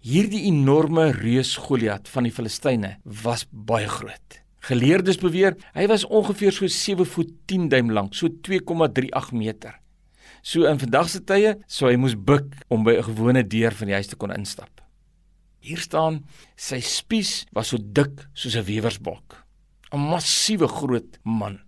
Hierdie 0.00 0.42
enorme 0.46 1.10
reus 1.10 1.56
Goliat 1.56 2.08
van 2.08 2.22
die 2.22 2.32
Filistyne 2.32 2.96
was 3.04 3.46
baie 3.50 3.88
groot. 3.88 4.41
Geleerdes 4.62 5.18
beweer 5.18 5.56
hy 5.74 5.88
was 5.90 6.04
ongeveer 6.06 6.54
so 6.54 6.68
7 6.70 7.06
voet 7.06 7.30
10 7.50 7.68
duim 7.72 7.90
lank, 7.90 8.14
so 8.14 8.28
2,38 8.28 9.32
meter. 9.34 9.78
So 10.42 10.66
in 10.70 10.78
vandag 10.78 11.08
se 11.10 11.22
tye 11.26 11.56
sou 11.66 11.90
hy 11.90 11.98
moes 11.98 12.14
buig 12.14 12.46
om 12.70 12.84
by 12.86 12.98
'n 12.98 13.08
gewone 13.10 13.42
deur 13.42 13.74
van 13.74 13.86
die 13.86 13.94
huis 13.94 14.10
te 14.10 14.16
kon 14.16 14.34
instap. 14.34 14.80
Hier 15.60 15.78
staan 15.78 16.24
sy 16.56 16.80
spies 16.80 17.46
was 17.52 17.68
so 17.68 17.78
dik 17.78 18.26
soos 18.34 18.56
'n 18.56 18.64
wewersbok. 18.64 19.44
'n 19.92 19.98
Massiewe 19.98 20.68
groot 20.68 21.18
man. 21.24 21.60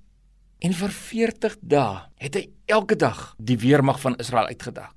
En 0.60 0.72
vir 0.72 0.90
40 0.90 1.56
dae 1.60 2.02
het 2.18 2.34
hy 2.34 2.50
elke 2.66 2.96
dag 2.96 3.34
die 3.38 3.58
weermag 3.58 4.00
van 4.00 4.16
Israel 4.18 4.46
uitgedag. 4.46 4.94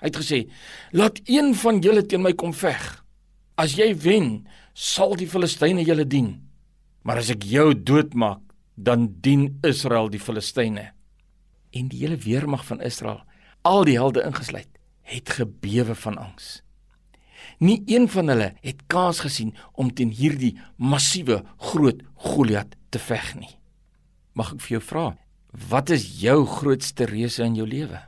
Hy 0.00 0.06
het 0.06 0.16
gesê: 0.16 0.48
"Laat 0.92 1.20
een 1.24 1.54
van 1.54 1.80
julle 1.80 2.06
teen 2.06 2.22
my 2.22 2.32
kom 2.32 2.52
veg. 2.52 3.04
As 3.56 3.76
jy 3.76 3.94
wen, 3.94 4.46
sal 4.72 5.16
die 5.16 5.26
Filistyne 5.26 5.84
julle 5.84 6.06
dien. 6.06 6.49
Maar 7.02 7.22
as 7.22 7.30
ek 7.32 7.46
jou 7.48 7.72
doodmaak, 7.74 8.42
dan 8.74 9.08
dien 9.20 9.58
Israel 9.66 10.10
die 10.10 10.20
Filistyne." 10.20 10.92
En 11.70 11.88
die 11.88 12.00
hele 12.02 12.16
weermag 12.16 12.64
van 12.66 12.80
Israel, 12.80 13.22
al 13.62 13.84
die 13.84 13.96
helde 13.96 14.24
ingesluit, 14.26 14.68
het 15.02 15.30
gebewe 15.30 15.94
van 15.94 16.18
angs. 16.18 16.60
Nie 17.58 17.82
een 17.86 18.08
van 18.08 18.28
hulle 18.28 18.54
het 18.60 18.86
kans 18.86 19.20
gesien 19.20 19.54
om 19.72 19.92
teen 19.94 20.10
hierdie 20.10 20.54
massiewe 20.76 21.42
groot 21.56 22.02
Goliat 22.14 22.76
te 22.88 22.98
veg 22.98 23.34
nie. 23.36 23.52
Mag 24.32 24.54
ek 24.54 24.62
vir 24.64 24.76
jou 24.78 24.82
vra, 24.84 25.04
wat 25.70 25.90
is 25.90 26.06
jou 26.22 26.44
grootste 26.46 27.08
reuse 27.10 27.42
in 27.44 27.58
jou 27.58 27.66
lewe? 27.68 28.00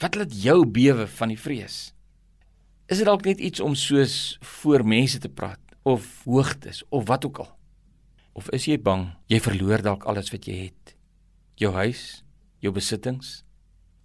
Wat 0.00 0.16
laat 0.16 0.32
jou 0.32 0.62
bewe 0.64 1.06
van 1.18 1.32
die 1.32 1.40
vrees? 1.40 1.92
Is 2.86 3.00
dit 3.00 3.08
dalk 3.08 3.24
net 3.26 3.40
iets 3.42 3.60
om 3.60 3.74
soos 3.74 4.36
voor 4.62 4.84
mense 4.86 5.18
te 5.18 5.28
praat 5.28 5.60
of 5.82 6.06
hoogtes 6.24 6.84
of 6.88 7.06
wat 7.08 7.24
ook 7.26 7.42
al? 7.42 7.55
Of 8.36 8.50
is 8.52 8.66
jy 8.68 8.76
bang 8.76 9.08
jy 9.32 9.38
verloor 9.40 9.80
dalk 9.80 10.02
alles 10.04 10.28
wat 10.28 10.44
jy 10.44 10.66
het? 10.66 10.92
Jou 11.56 11.70
huis, 11.72 12.20
jou 12.60 12.68
besittings, 12.76 13.46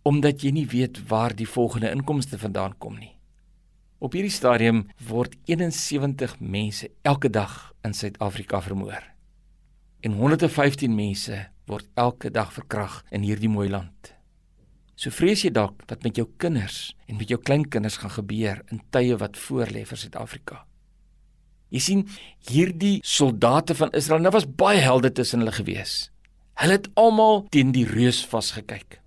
omdat 0.08 0.46
jy 0.46 0.54
nie 0.56 0.68
weet 0.72 1.02
waar 1.10 1.36
die 1.36 1.48
volgende 1.48 1.92
inkomste 1.92 2.40
vandaan 2.40 2.78
kom 2.80 2.96
nie. 2.96 3.18
Op 4.00 4.16
hierdie 4.16 4.32
stadium 4.32 4.86
word 5.10 5.36
71 5.52 6.40
mense 6.40 6.88
elke 7.04 7.30
dag 7.30 7.74
in 7.84 7.94
Suid-Afrika 7.94 8.64
vermoor. 8.64 9.04
En 10.00 10.16
115 10.16 10.96
mense 10.96 11.44
word 11.68 11.92
elke 12.00 12.32
dag 12.32 12.56
verkrag 12.56 13.02
in 13.12 13.28
hierdie 13.28 13.52
mooi 13.52 13.68
land. 13.70 14.16
So 14.96 15.12
vrees 15.12 15.44
jy 15.44 15.52
dalk 15.52 15.84
wat 15.92 16.08
met 16.08 16.16
jou 16.16 16.30
kinders 16.40 16.96
en 17.12 17.20
met 17.20 17.30
jou 17.30 17.38
kleinkinders 17.42 18.00
gaan 18.00 18.16
gebeur 18.16 18.64
in 18.72 18.80
tye 18.96 19.20
wat 19.20 19.36
voorlê 19.44 19.84
vir 19.86 20.06
Suid-Afrika. 20.08 20.64
Jy 21.72 21.80
sien, 21.80 22.02
hierdie 22.52 23.00
soldate 23.08 23.76
van 23.80 23.94
Israel, 23.96 24.22
nou 24.22 24.34
was 24.36 24.46
baie 24.46 24.82
helde 24.84 25.12
tussen 25.16 25.40
hulle 25.40 25.56
gewees. 25.56 26.10
Hulle 26.60 26.76
het 26.78 26.90
almal 27.00 27.46
teen 27.50 27.72
die 27.72 27.88
reus 27.88 28.20
vasgekyk. 28.28 29.00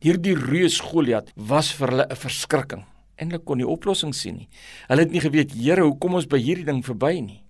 Hierdie 0.00 0.36
reus 0.38 0.80
Goliat 0.80 1.28
was 1.36 1.72
vir 1.76 1.92
hulle 1.92 2.06
'n 2.08 2.16
verskrikking 2.16 2.84
en 3.16 3.30
hulle 3.30 3.44
kon 3.44 3.58
nie 3.58 3.66
oplossing 3.66 4.14
sien 4.14 4.36
nie. 4.36 4.48
Hulle 4.88 5.00
het 5.00 5.12
nie 5.12 5.20
geweet, 5.20 5.52
Here, 5.52 5.82
hoe 5.82 5.98
kom 5.98 6.14
ons 6.14 6.26
by 6.26 6.38
hierdie 6.38 6.64
ding 6.64 6.82
verby 6.84 7.20
nie? 7.20 7.42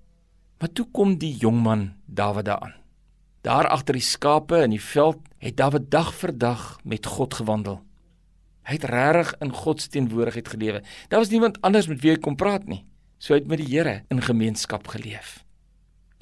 Maar 0.60 0.72
toe 0.72 0.86
kom 0.92 1.18
die 1.18 1.36
jong 1.36 1.62
man 1.62 1.94
Dawid 2.06 2.44
daaraan. 2.44 2.74
Daar 3.42 3.68
agter 3.68 3.94
die 3.94 4.02
skape 4.02 4.62
in 4.64 4.70
die 4.70 4.82
veld 4.82 5.18
het 5.38 5.56
Dawid 5.56 5.90
dag 5.90 6.14
vir 6.14 6.32
dag 6.38 6.78
met 6.84 7.06
God 7.06 7.34
gewandel. 7.34 7.80
Hy 8.66 8.72
het 8.72 8.84
regtig 8.84 9.34
in 9.40 9.52
God 9.52 9.80
se 9.80 9.88
teenwoordigheid 9.88 10.48
gelewe. 10.48 10.82
Daar 11.08 11.20
was 11.22 11.30
niemand 11.30 11.60
anders 11.62 11.86
met 11.86 12.00
wie 12.02 12.10
hy 12.10 12.18
kon 12.18 12.36
praat 12.36 12.66
nie. 12.66 12.84
So 13.26 13.34
hy 13.34 13.40
het 13.40 13.48
met 13.50 13.58
die 13.58 13.72
Here 13.72 14.04
in 14.14 14.20
gemeenskap 14.22 14.86
geleef. 14.86 15.40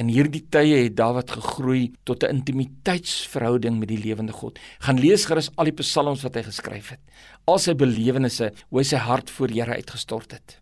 In 0.01 0.09
hierdie 0.09 0.41
tye 0.49 0.87
het 0.87 0.95
Dawid 0.97 1.35
gegroei 1.37 1.93
tot 2.09 2.25
'n 2.25 2.41
intimiteitsverhouding 2.41 3.79
met 3.79 3.89
die 3.89 4.01
lewende 4.01 4.33
God. 4.33 4.59
Gaan 4.81 4.99
lees 4.99 5.27
gerus 5.27 5.51
al 5.57 5.65
die 5.65 5.77
psalms 5.77 6.23
wat 6.23 6.35
hy 6.35 6.43
geskryf 6.43 6.89
het. 6.89 7.01
Al 7.45 7.59
sy 7.59 7.75
belewennisse, 7.75 8.53
hoe 8.71 8.79
hy 8.79 8.85
sy 8.85 8.97
hart 8.97 9.31
voor 9.31 9.49
Here 9.49 9.75
uitgestort 9.75 10.33
het. 10.33 10.61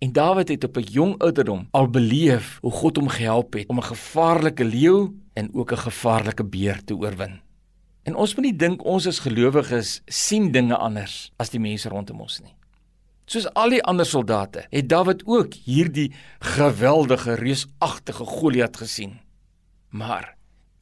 En 0.00 0.12
Dawid 0.12 0.48
het 0.48 0.64
op 0.64 0.76
'n 0.76 0.92
jong 0.92 1.18
ouderdom 1.22 1.68
al 1.70 1.88
beleef 1.88 2.58
hoe 2.60 2.72
God 2.72 2.96
hom 2.96 3.08
gehelp 3.08 3.54
het 3.54 3.68
om 3.68 3.78
'n 3.78 3.94
gevaarlike 3.94 4.64
leeu 4.64 5.10
en 5.34 5.54
ook 5.54 5.72
'n 5.72 5.88
gevaarlike 5.88 6.44
beer 6.44 6.84
te 6.84 6.94
oorwin. 6.94 7.40
En 8.02 8.14
ons 8.14 8.34
moet 8.34 8.44
nie 8.44 8.56
dink 8.56 8.84
ons 8.84 9.06
as 9.06 9.18
gelowiges 9.18 10.02
sien 10.06 10.52
dinge 10.52 10.76
anders 10.76 11.32
as 11.38 11.50
die 11.50 11.60
mense 11.60 11.88
rondom 11.88 12.20
ons 12.20 12.40
nie. 12.40 12.54
Soos 13.32 13.46
al 13.56 13.72
die 13.72 13.80
ander 13.88 14.04
soldate 14.04 14.66
het 14.68 14.90
Dawid 14.92 15.22
ook 15.24 15.54
hierdie 15.64 16.10
geweldige 16.44 17.38
reusagtige 17.40 18.26
Goliat 18.28 18.76
gesien. 18.76 19.14
Maar 19.88 20.34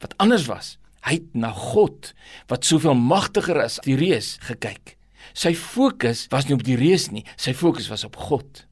wat 0.03 0.17
anders 0.19 0.49
was, 0.51 0.73
hy 1.07 1.21
het 1.21 1.29
na 1.31 1.53
God 1.55 2.11
wat 2.51 2.67
soveel 2.67 2.97
magtiger 2.99 3.61
is 3.63 3.79
as 3.79 3.87
die 3.87 3.95
reus 3.95 4.33
gekyk. 4.49 4.97
Sy 5.31 5.53
fokus 5.55 6.25
was 6.33 6.49
nie 6.49 6.57
op 6.57 6.65
die 6.67 6.75
reus 6.75 7.07
nie, 7.13 7.23
sy 7.39 7.53
fokus 7.55 7.87
was 7.87 8.03
op 8.03 8.19
God. 8.19 8.65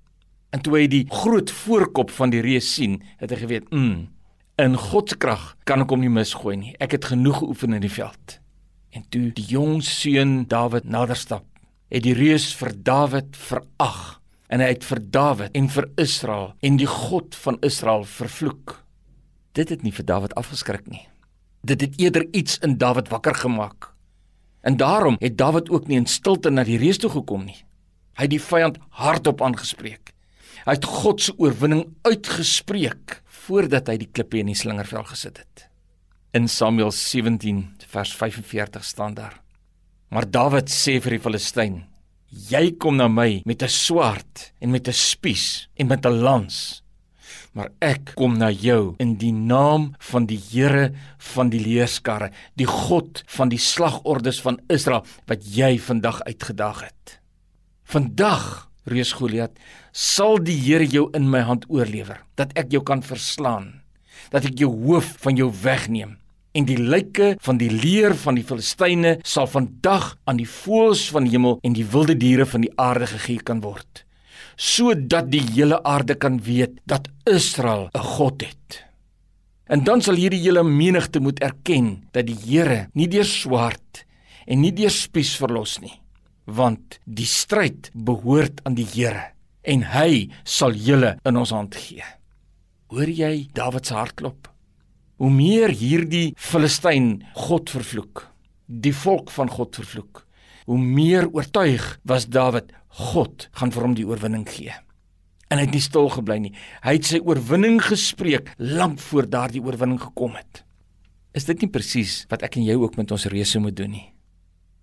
En 0.52 0.60
toe 0.66 0.76
hy 0.76 0.86
die 0.92 1.06
groot 1.08 1.52
voorkop 1.64 2.12
van 2.12 2.34
die 2.36 2.44
reus 2.44 2.68
sien, 2.74 3.00
het 3.22 3.32
hy 3.32 3.38
geweet, 3.46 3.72
"Mm, 3.72 4.10
In 4.60 4.76
God 4.76 5.10
se 5.10 5.16
krag 5.16 5.56
kan 5.64 5.80
ek 5.80 5.90
hom 5.94 6.02
nie 6.04 6.10
misgooi 6.12 6.58
nie. 6.60 6.76
Ek 6.84 6.92
het 6.92 7.06
genoeg 7.06 7.38
geoefen 7.38 7.74
in 7.78 7.80
die 7.80 7.92
veld. 7.92 8.40
En 8.92 9.06
toe 9.10 9.30
die 9.32 9.46
jong 9.46 9.78
seun 9.88 10.48
Dawid 10.52 10.84
nader 10.84 11.16
stap, 11.16 11.46
het 11.90 12.06
die 12.06 12.16
reus 12.18 12.52
vir 12.58 12.74
Dawid 12.86 13.38
verag 13.38 14.20
en 14.50 14.62
hy 14.62 14.72
het 14.72 14.86
vir 14.86 15.02
Dawid 15.14 15.56
en 15.58 15.70
vir 15.74 15.88
Israel 16.02 16.52
en 16.66 16.78
die 16.82 16.90
God 16.90 17.38
van 17.44 17.58
Israel 17.66 18.06
vervloek. 18.06 18.76
Dit 19.58 19.74
het 19.74 19.86
nie 19.86 19.94
vir 19.94 20.06
Dawid 20.06 20.36
afgeskrik 20.38 20.86
nie. 20.90 21.08
Dit 21.66 21.82
het 21.82 21.98
eerder 22.02 22.28
iets 22.32 22.60
in 22.66 22.78
Dawid 22.82 23.10
wakker 23.10 23.36
gemaak. 23.36 23.92
En 24.62 24.78
daarom 24.78 25.18
het 25.20 25.38
Dawid 25.38 25.70
ook 25.70 25.88
nie 25.88 25.98
in 25.98 26.06
stilte 26.06 26.50
na 26.50 26.64
die 26.64 26.78
reus 26.78 26.98
toe 27.02 27.10
gekom 27.10 27.46
nie. 27.48 27.58
Hy 28.20 28.28
het 28.28 28.36
die 28.36 28.44
vyand 28.44 28.80
hardop 29.00 29.42
aangespreek. 29.42 30.14
Hy 30.66 30.76
het 30.76 30.86
God 30.86 31.22
se 31.24 31.34
oorwinning 31.38 31.86
uitgespreek 32.06 33.22
voordat 33.48 33.88
hy 33.90 33.98
die 34.04 34.12
klippe 34.12 34.42
in 34.42 34.52
die 34.52 34.58
slingervel 34.58 35.08
gesit 35.10 35.40
het. 35.42 35.66
In 36.36 36.46
Samuel 36.52 36.92
17 36.94 37.64
vers 37.90 38.12
45 38.14 38.84
staan 38.86 39.16
daar: 39.18 39.40
Maar 40.10 40.26
Dawid 40.26 40.72
sê 40.74 40.98
vir 41.04 41.18
die 41.18 41.22
Filistyn: 41.22 41.74
Jy 42.50 42.74
kom 42.82 42.98
na 42.98 43.08
my 43.08 43.44
met 43.46 43.62
'n 43.62 43.70
swaard 43.70 44.54
en 44.62 44.72
met 44.72 44.88
'n 44.88 44.94
spies 44.94 45.70
en 45.78 45.88
met 45.88 46.06
'n 46.06 46.22
lans. 46.26 46.82
Maar 47.54 47.70
ek 47.82 48.16
kom 48.16 48.38
na 48.38 48.50
jou 48.50 48.96
in 48.98 49.18
die 49.18 49.32
naam 49.32 49.94
van 50.00 50.26
die 50.26 50.42
Here 50.52 50.94
van 51.18 51.50
die 51.50 51.60
leerskarre, 51.60 52.32
die 52.56 52.66
God 52.66 53.24
van 53.28 53.50
die 53.50 53.58
slagordes 53.58 54.42
van 54.42 54.60
Israel 54.68 55.06
wat 55.28 55.46
jy 55.46 55.78
vandag 55.78 56.22
uitgedaag 56.22 56.82
het. 56.82 57.20
Vandag 57.84 58.70
reus 58.86 59.14
Goliat, 59.14 59.52
sal 59.92 60.38
die 60.38 60.58
Here 60.58 60.86
jou 60.86 61.10
in 61.14 61.30
my 61.30 61.42
hand 61.42 61.66
oorlewer, 61.70 62.22
dat 62.36 62.52
ek 62.56 62.72
jou 62.72 62.84
kan 62.84 63.02
verslaan, 63.02 63.82
dat 64.32 64.46
ek 64.46 64.58
jou 64.58 64.72
hoof 64.86 65.18
van 65.20 65.36
jou 65.36 65.54
wegneem 65.62 66.18
en 66.52 66.66
die 66.66 66.78
lyke 66.78 67.36
van 67.42 67.58
die 67.58 67.72
leer 67.72 68.16
van 68.16 68.36
die 68.36 68.44
Filistyne 68.44 69.18
sal 69.24 69.48
vandag 69.48 70.16
aan 70.26 70.38
die 70.38 70.50
voëls 70.50 71.10
van 71.14 71.24
die 71.28 71.38
hemel 71.38 71.60
en 71.64 71.74
die 71.74 71.86
wilde 71.86 72.18
diere 72.18 72.46
van 72.46 72.62
die 72.66 72.74
aarde 72.76 73.08
gegee 73.08 73.44
kan 73.46 73.62
word 73.62 74.06
sodat 74.60 75.30
die 75.32 75.46
hele 75.56 75.80
aarde 75.88 76.18
kan 76.20 76.36
weet 76.44 76.76
dat 76.84 77.08
Israel 77.24 77.90
'n 77.96 78.04
God 78.04 78.42
het. 78.42 78.84
En 79.66 79.84
dan 79.84 80.02
sal 80.02 80.16
hierdie 80.16 80.42
hele 80.42 80.64
menigte 80.64 81.20
moet 81.20 81.40
erken 81.40 82.04
dat 82.12 82.28
die 82.28 82.36
Here 82.36 82.90
nie 82.94 83.08
deur 83.08 83.26
swaard 83.26 84.06
en 84.46 84.60
nie 84.60 84.74
deur 84.74 84.90
spies 84.90 85.36
verlos 85.38 85.80
nie, 85.80 86.02
want 86.46 87.00
die 87.06 87.26
stryd 87.26 87.92
behoort 87.94 88.60
aan 88.66 88.76
die 88.76 88.88
Here 88.94 89.32
en 89.62 89.84
hy 89.84 90.30
sal 90.44 90.74
julle 90.74 91.18
in 91.24 91.38
ons 91.38 91.50
hand 91.50 91.76
gee. 91.76 92.04
Hoor 92.88 93.08
jy 93.08 93.48
Dawid 93.54 93.86
se 93.86 93.94
hartklop? 93.94 94.49
Hoe 95.20 95.28
meer 95.28 95.74
hierdie 95.76 96.32
Filistyn 96.40 97.26
God 97.36 97.68
vervloek, 97.74 98.22
die 98.72 98.94
volk 98.96 99.34
van 99.36 99.50
God 99.52 99.76
vervloek, 99.76 100.22
hoe 100.64 100.78
meer 100.80 101.26
oortuig 101.34 101.84
was 102.08 102.30
Dawid 102.32 102.70
God 103.10 103.50
gaan 103.60 103.74
vir 103.76 103.84
hom 103.84 103.96
die 103.98 104.06
oorwinning 104.08 104.46
gee. 104.48 104.72
En 105.52 105.60
hy 105.60 105.66
het 105.66 105.76
nie 105.76 105.84
stil 105.84 106.08
gebly 106.14 106.38
nie. 106.40 106.54
Hy 106.86 106.94
het 106.96 107.10
sy 107.10 107.20
oorwinning 107.20 107.82
gespreek 107.84 108.54
lank 108.64 109.02
voor 109.10 109.28
daardie 109.28 109.64
oorwinning 109.66 110.00
gekom 110.00 110.38
het. 110.40 110.62
Is 111.36 111.50
dit 111.50 111.66
nie 111.66 111.72
presies 111.74 112.22
wat 112.32 112.46
ek 112.48 112.56
en 112.56 112.70
jy 112.70 112.78
ook 112.80 112.96
met 112.96 113.12
ons 113.12 113.28
reëse 113.28 113.60
moet 113.60 113.76
doen 113.76 113.92
nie? 113.92 114.06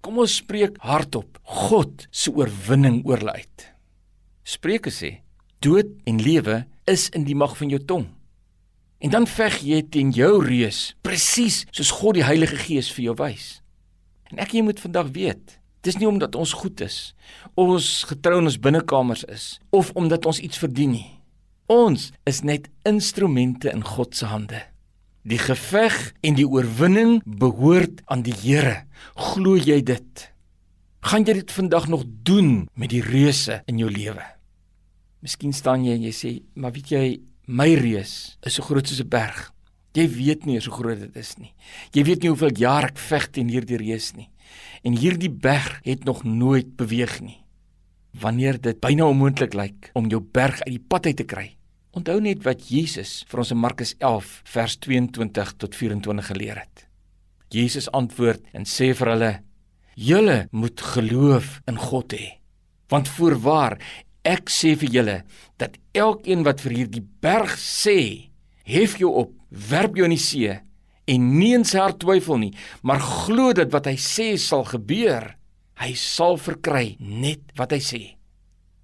Kom 0.05 0.21
ons 0.21 0.37
spreek 0.43 0.77
hardop 0.85 1.41
God 1.65 2.05
se 2.13 2.35
oorwinning 2.35 3.01
oor 3.09 3.25
hulle 3.25 3.39
uit. 3.41 3.67
Spreuke 4.45 4.93
sê: 4.93 5.23
Dood 5.65 5.97
en 6.05 6.21
lewe 6.21 6.67
is 6.85 7.09
in 7.17 7.25
die 7.25 7.39
mag 7.39 7.57
van 7.57 7.73
jou 7.73 7.81
tong. 7.81 8.11
En 8.99 9.13
dan 9.13 9.27
veg 9.29 9.59
jy 9.61 9.83
teen 9.93 10.11
jou 10.17 10.39
reus, 10.41 10.95
presies 11.05 11.65
soos 11.71 11.93
God 11.99 12.17
die 12.17 12.25
Heilige 12.25 12.57
Gees 12.57 12.89
vir 12.97 13.11
jou 13.11 13.17
wys. 13.21 13.59
En 14.33 14.41
ek 14.43 14.57
jy 14.57 14.63
moet 14.65 14.81
vandag 14.81 15.13
weet, 15.15 15.59
dis 15.87 15.99
nie 16.01 16.09
omdat 16.09 16.35
ons 16.39 16.55
goed 16.57 16.81
is, 16.83 17.13
ons 17.61 17.91
getrou 18.09 18.41
in 18.41 18.49
ons 18.49 18.59
binnekamers 18.59 19.27
is 19.31 19.59
of 19.77 19.93
omdat 19.95 20.27
ons 20.27 20.41
iets 20.41 20.59
verdien 20.59 20.97
nie. 20.97 21.11
Ons 21.71 22.13
is 22.27 22.41
net 22.47 22.71
instrumente 22.87 23.71
in 23.71 23.85
God 23.85 24.17
se 24.17 24.29
hande. 24.31 24.63
Die 25.27 25.41
geveg 25.43 25.95
en 26.23 26.39
die 26.39 26.47
oorwinning 26.47 27.19
behoort 27.27 28.05
aan 28.07 28.23
die 28.23 28.35
Here. 28.35 28.85
Glo 29.19 29.59
jy 29.59 29.81
dit? 29.83 30.29
Gaan 31.07 31.27
jy 31.27 31.41
dit 31.43 31.53
vandag 31.53 31.89
nog 31.91 32.05
doen 32.27 32.69
met 32.79 32.91
die 32.95 33.03
reuse 33.03 33.61
in 33.67 33.83
jou 33.83 33.91
lewe? 33.91 34.23
Miskien 35.27 35.53
staan 35.55 35.85
jy 35.85 35.99
en 35.99 36.07
jy 36.07 36.15
sê, 36.15 36.31
"Maar 36.55 36.73
weet 36.73 36.89
jy, 36.89 37.21
my 37.47 37.75
reus 37.75 38.39
is 38.43 38.55
so 38.55 38.63
groot 38.63 38.87
soos 38.87 39.01
'n 39.01 39.09
berg." 39.09 39.53
Jy 39.95 40.09
weet 40.09 40.45
nie 40.45 40.61
hoe 40.61 40.73
groot 40.73 41.01
dit 41.01 41.17
is 41.17 41.39
nie. 41.39 41.55
Jy 41.93 42.05
weet 42.05 42.23
nie 42.23 42.29
hoeveel 42.29 42.57
jaar 42.57 42.85
ek 42.85 42.99
veg 42.99 43.31
teen 43.31 43.49
hierdie 43.49 43.79
reus 43.79 44.15
nie. 44.15 44.29
En 44.85 44.93
hierdie 44.93 45.31
berg 45.31 45.81
het 45.85 46.05
nog 46.05 46.25
nooit 46.25 46.77
beweeg 46.77 47.21
nie. 47.21 47.45
Wanneer 48.13 48.61
dit 48.61 48.81
byna 48.81 49.07
onmoontlik 49.07 49.55
lyk 49.55 49.91
om 49.95 50.09
jou 50.09 50.21
berg 50.21 50.61
uit 50.63 50.77
die 50.77 50.87
pad 50.89 51.07
uit 51.07 51.17
te 51.17 51.25
kry, 51.25 51.57
Onthou 51.97 52.19
net 52.21 52.43
wat 52.45 52.67
Jesus 52.69 53.23
vir 53.25 53.41
ons 53.41 53.51
in 53.55 53.57
Markus 53.57 53.95
11 54.05 54.33
vers 54.53 54.75
22 54.85 55.53
tot 55.57 55.77
24 55.79 56.27
geleer 56.29 56.59
het. 56.61 56.83
Jesus 57.49 57.87
antwoord 57.97 58.43
en 58.53 58.69
sê 58.69 58.91
vir 58.93 59.11
hulle: 59.15 59.31
"Julle 59.95 60.49
moet 60.53 60.81
geloof 60.81 61.63
in 61.67 61.79
God 61.81 62.13
hê. 62.13 62.37
Want 62.93 63.09
voorwaar 63.09 63.79
Ek 64.27 64.51
sê 64.51 64.75
vir 64.75 64.91
julle 64.91 65.17
dat 65.61 65.77
elkeen 65.95 66.43
wat 66.47 66.63
vir 66.65 66.75
hierdie 66.81 67.05
berg 67.23 67.53
sê, 67.61 68.33
hef 68.67 68.97
jou 68.99 69.13
op, 69.23 69.31
werp 69.51 69.95
jou 69.95 70.09
in 70.09 70.17
die 70.17 70.23
see 70.23 70.57
en 71.07 71.27
nie 71.39 71.53
in 71.55 71.65
sy 71.67 71.79
hart 71.79 72.01
twyfel 72.03 72.41
nie, 72.43 72.53
maar 72.83 72.99
glo 72.99 73.53
dat 73.55 73.71
wat 73.71 73.87
hy 73.87 73.95
sê 74.03 74.33
sal 74.43 74.65
gebeur, 74.67 75.37
hy 75.79 75.93
sal 75.95 76.41
verkry 76.43 76.97
net 76.99 77.55
wat 77.61 77.77
hy 77.77 77.79
sê. 77.85 78.03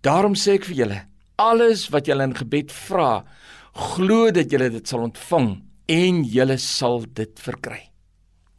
Daarom 0.06 0.36
sê 0.38 0.60
ek 0.60 0.68
vir 0.70 0.78
julle, 0.84 1.00
alles 1.42 1.88
wat 1.90 2.06
julle 2.06 2.28
in 2.30 2.36
gebed 2.38 2.70
vra, 2.70 3.24
glo 3.96 4.30
dat 4.34 4.52
julle 4.52 4.70
dit 4.76 4.86
sal 4.86 5.08
ontvang 5.08 5.50
en 5.90 6.22
julle 6.30 6.58
sal 6.62 7.02
dit 7.18 7.42
verkry. 7.42 7.82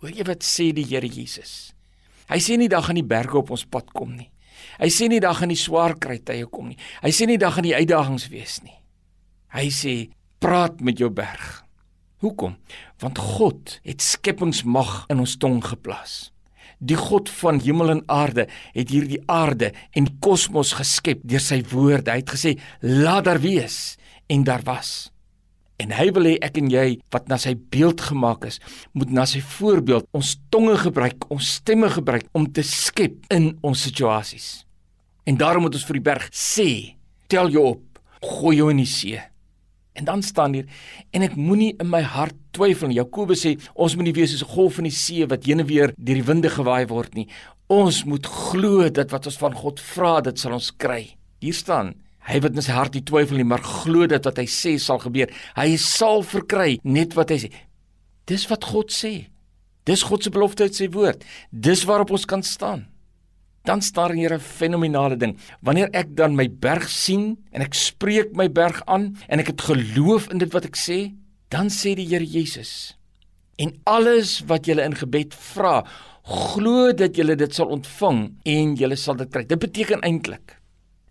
Hoor 0.04 0.12
jy 0.12 0.28
wat 0.28 0.44
sê 0.44 0.74
die 0.76 0.84
Here 0.90 1.08
Jesus? 1.08 1.72
Hy 2.28 2.44
sê 2.44 2.60
nie 2.60 2.72
dag 2.72 2.90
aan 2.90 3.00
die 3.00 3.08
berge 3.08 3.40
op 3.40 3.56
ons 3.56 3.64
pad 3.64 3.88
kom 3.96 4.18
nie. 4.18 4.33
Hy 4.80 4.90
sê 4.94 5.10
nie 5.12 5.22
dag 5.24 5.42
aan 5.42 5.54
die 5.54 5.60
swaar 5.60 5.96
kry 6.02 6.20
tye 6.24 6.48
kom 6.52 6.72
nie. 6.72 6.80
Hy 7.04 7.12
sê 7.14 7.28
nie 7.30 7.40
dag 7.42 7.58
aan 7.58 7.68
die 7.68 7.76
uitdagings 7.76 8.30
wees 8.34 8.60
nie. 8.66 8.76
Hy 9.54 9.70
sê 9.70 9.94
praat 10.44 10.82
met 10.82 11.00
jou 11.00 11.12
berg. 11.14 11.64
Hoekom? 12.24 12.56
Want 13.04 13.20
God 13.20 13.78
het 13.84 14.02
skepingsmag 14.02 15.06
in 15.12 15.22
ons 15.24 15.38
tong 15.38 15.60
geplaas. 15.64 16.32
Die 16.84 17.00
God 17.00 17.30
van 17.32 17.62
hemel 17.64 17.94
en 17.94 18.04
aarde 18.12 18.48
het 18.74 18.92
hierdie 18.92 19.22
aarde 19.32 19.72
en 19.96 20.10
kosmos 20.24 20.74
geskep 20.80 21.22
deur 21.24 21.44
sy 21.44 21.62
woorde. 21.72 22.12
Hy 22.12 22.24
het 22.24 22.34
gesê: 22.36 22.58
"Laat 22.82 23.26
daar 23.26 23.40
wees," 23.40 23.98
en 24.28 24.44
daar 24.44 24.64
was. 24.64 25.13
En 25.84 25.92
hy 25.92 26.08
wil 26.16 26.30
hê 26.30 26.38
ek 26.46 26.58
en 26.62 26.70
jy 26.72 26.86
wat 27.12 27.28
na 27.28 27.36
sy 27.42 27.58
beeld 27.74 28.00
gemaak 28.08 28.46
is, 28.48 28.60
moet 28.96 29.12
na 29.12 29.26
sy 29.28 29.42
voorbeeld 29.44 30.08
ons 30.16 30.38
tonge 30.54 30.78
gebruik, 30.80 31.28
ons 31.34 31.50
stemme 31.60 31.90
gebruik 31.92 32.30
om 32.38 32.48
te 32.48 32.64
skep 32.64 33.28
in 33.34 33.52
ons 33.68 33.84
situasies. 33.90 34.64
En 35.28 35.36
daarom 35.40 35.68
moet 35.68 35.76
ons 35.76 35.86
vir 35.90 36.00
die 36.00 36.08
berg 36.08 36.30
sê: 36.32 36.96
"Tel 37.28 37.52
jou 37.52 37.66
op, 37.76 38.00
gooi 38.22 38.58
jou 38.58 38.70
in 38.72 38.80
die 38.80 38.88
see." 38.88 39.20
En 39.94 40.06
dan 40.06 40.24
staan 40.24 40.54
hier 40.54 40.66
en 41.12 41.22
ek 41.22 41.36
moenie 41.36 41.76
in 41.80 41.90
my 41.90 42.02
hart 42.02 42.36
twyfel 42.52 42.88
nie. 42.88 42.98
Jakobus 42.98 43.46
sê 43.46 43.60
ons 43.76 43.96
moet 43.96 44.06
nie 44.06 44.14
wees 44.14 44.32
soos 44.32 44.44
'n 44.44 44.56
golf 44.56 44.78
in 44.78 44.86
die 44.86 44.92
see 44.92 45.26
wat 45.26 45.46
heen 45.46 45.60
en 45.60 45.68
weer 45.68 45.94
deur 45.98 46.16
die 46.16 46.24
winde 46.24 46.50
gewaai 46.50 46.88
word 46.88 47.14
nie. 47.14 47.28
Ons 47.70 48.04
moet 48.06 48.26
glo 48.26 48.90
dat 48.90 49.12
wat 49.12 49.26
ons 49.26 49.38
van 49.38 49.54
God 49.54 49.80
vra, 49.80 50.22
dit 50.22 50.40
sal 50.40 50.54
ons 50.54 50.72
kry. 50.72 51.16
Hier 51.40 51.54
staan 51.54 51.94
Hy 52.24 52.40
wat 52.44 52.56
in 52.56 52.64
sy 52.64 52.72
hart 52.76 52.96
nie 52.96 53.04
twyfel 53.04 53.40
nie, 53.40 53.48
maar 53.48 53.64
glo 53.64 54.08
dat 54.08 54.24
wat 54.30 54.40
hy 54.40 54.48
sê 54.48 54.78
sal 54.80 55.02
gebeur. 55.04 55.32
Hy 55.58 55.76
sal 55.82 56.24
verkry 56.24 56.78
net 56.88 57.18
wat 57.18 57.34
hy 57.34 57.40
sê. 57.46 57.52
Dis 58.30 58.46
wat 58.48 58.64
God 58.72 58.94
sê. 58.96 59.28
Dis 59.84 60.06
God 60.08 60.24
se 60.24 60.32
belofte 60.32 60.64
uit 60.64 60.78
sy 60.78 60.88
woord. 60.94 61.26
Dis 61.52 61.84
waarop 61.90 62.14
ons 62.16 62.28
kan 62.30 62.44
staan. 62.48 62.88
Dan 63.68 63.82
staan 63.84 64.16
hier 64.16 64.34
'n 64.34 64.40
fenominale 64.40 65.18
ding. 65.18 65.38
Wanneer 65.62 65.90
ek 65.94 66.16
dan 66.16 66.36
my 66.36 66.48
berg 66.48 66.90
sien 66.90 67.38
en 67.52 67.62
ek 67.62 67.74
spreek 67.74 68.36
my 68.36 68.48
berg 68.48 68.82
aan 68.88 69.16
en 69.28 69.40
ek 69.40 69.48
het 69.48 69.62
geloof 69.62 70.32
in 70.32 70.38
dit 70.38 70.52
wat 70.54 70.66
ek 70.66 70.76
sê, 70.76 71.14
dan 71.50 71.68
sê 71.68 71.96
die 71.96 72.08
Here 72.08 72.26
Jesus: 72.26 72.96
"En 73.58 73.72
alles 73.86 74.44
wat 74.48 74.66
julle 74.66 74.84
in 74.84 74.96
gebed 74.96 75.34
vra, 75.34 75.86
glo 76.24 76.92
dat 76.94 77.16
julle 77.16 77.36
dit 77.36 77.54
sal 77.54 77.68
ontvang 77.68 78.36
en 78.46 78.76
julle 78.76 78.96
sal 78.96 79.16
dit 79.16 79.30
kry." 79.30 79.44
Dit 79.46 79.60
beteken 79.60 80.02
eintlik 80.02 80.63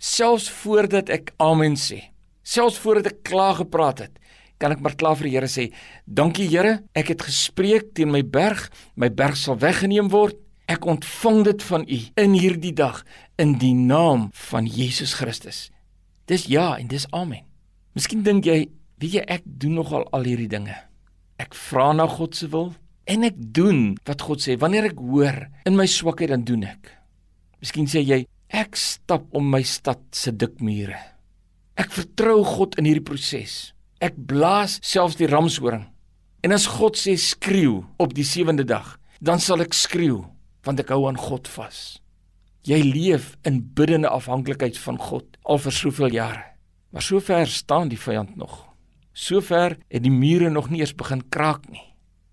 selfs 0.03 0.49
voordat 0.63 1.13
ek 1.15 1.31
amen 1.43 1.77
sê, 1.79 2.01
selfs 2.43 2.81
voordat 2.83 3.13
ek 3.13 3.23
klaar 3.29 3.61
gepraat 3.61 4.03
het, 4.03 4.19
kan 4.59 4.75
ek 4.75 4.83
maar 4.83 4.97
klaar 4.99 5.19
vir 5.19 5.29
die 5.29 5.35
Here 5.37 5.51
sê, 5.51 5.69
dankie 6.07 6.49
Here, 6.51 6.81
ek 6.99 7.15
het 7.15 7.27
gespreek 7.27 7.93
teen 7.97 8.11
my 8.15 8.23
berg, 8.27 8.69
my 8.99 9.11
berg 9.11 9.39
sal 9.39 9.59
weggeneem 9.63 10.11
word. 10.13 10.39
Ek 10.71 10.87
ontvang 10.89 11.41
dit 11.49 11.65
van 11.67 11.83
U 11.85 11.99
in 12.23 12.35
hierdie 12.39 12.73
dag 12.73 13.03
in 13.43 13.57
die 13.61 13.75
naam 13.75 14.29
van 14.49 14.69
Jesus 14.71 15.17
Christus. 15.19 15.67
Dis 16.31 16.47
ja 16.49 16.77
en 16.79 16.87
dis 16.89 17.05
amen. 17.11 17.43
Miskien 17.99 18.23
dink 18.25 18.47
jy, 18.47 18.71
weet 19.03 19.19
jy 19.19 19.25
ek 19.27 19.43
doen 19.45 19.75
nogal 19.81 20.07
al 20.15 20.25
hierdie 20.25 20.49
dinge. 20.49 20.77
Ek 21.43 21.53
vra 21.69 21.91
na 21.93 22.07
God 22.09 22.39
se 22.39 22.49
wil 22.55 22.71
en 23.11 23.27
ek 23.27 23.37
doen 23.37 23.99
wat 24.07 24.23
God 24.23 24.41
sê. 24.41 24.57
Wanneer 24.57 24.93
ek 24.93 25.03
hoor 25.03 25.43
in 25.69 25.77
my 25.77 25.89
swakheid 25.91 26.33
dan 26.33 26.47
doen 26.47 26.65
ek. 26.71 26.95
Miskien 27.61 27.91
sê 27.91 28.01
jy, 28.07 28.23
Ek 28.53 28.77
stap 28.77 29.31
om 29.33 29.47
my 29.49 29.63
stad 29.65 30.03
se 30.13 30.29
dik 30.29 30.59
mure. 30.61 30.99
Ek 31.81 31.89
vertrou 31.97 32.43
God 32.45 32.77
in 32.77 32.85
hierdie 32.85 33.05
proses. 33.09 33.73
Ek 33.97 34.13
blaas 34.29 34.75
selfs 34.85 35.17
die 35.17 35.29
ramshoring. 35.31 35.87
En 36.45 36.53
as 36.53 36.67
God 36.69 36.99
sê 37.01 37.15
skreeu 37.17 37.81
op 37.97 38.13
die 38.13 38.27
sewende 38.29 38.67
dag, 38.69 38.99
dan 39.25 39.41
sal 39.41 39.65
ek 39.65 39.73
skreeu 39.73 40.21
want 40.67 40.83
ek 40.85 40.93
hou 40.93 41.07
aan 41.09 41.17
God 41.17 41.49
vas. 41.57 41.97
Jy 42.69 42.83
leef 42.85 43.33
in 43.49 43.63
biddende 43.73 44.13
afhanklikheid 44.13 44.77
van 44.85 45.01
God 45.01 45.41
al 45.49 45.59
vir 45.65 45.75
soveel 45.75 46.13
jare. 46.13 46.45
Maar 46.93 47.09
sover 47.09 47.49
staan 47.49 47.89
die 47.89 47.99
vyand 47.99 48.37
nog. 48.37 48.67
Sover 49.17 49.79
het 49.89 50.05
die 50.05 50.13
mure 50.13 50.53
nog 50.53 50.69
nie 50.69 50.85
eens 50.85 50.93
begin 50.93 51.25
kraak 51.33 51.65
nie 51.73 51.89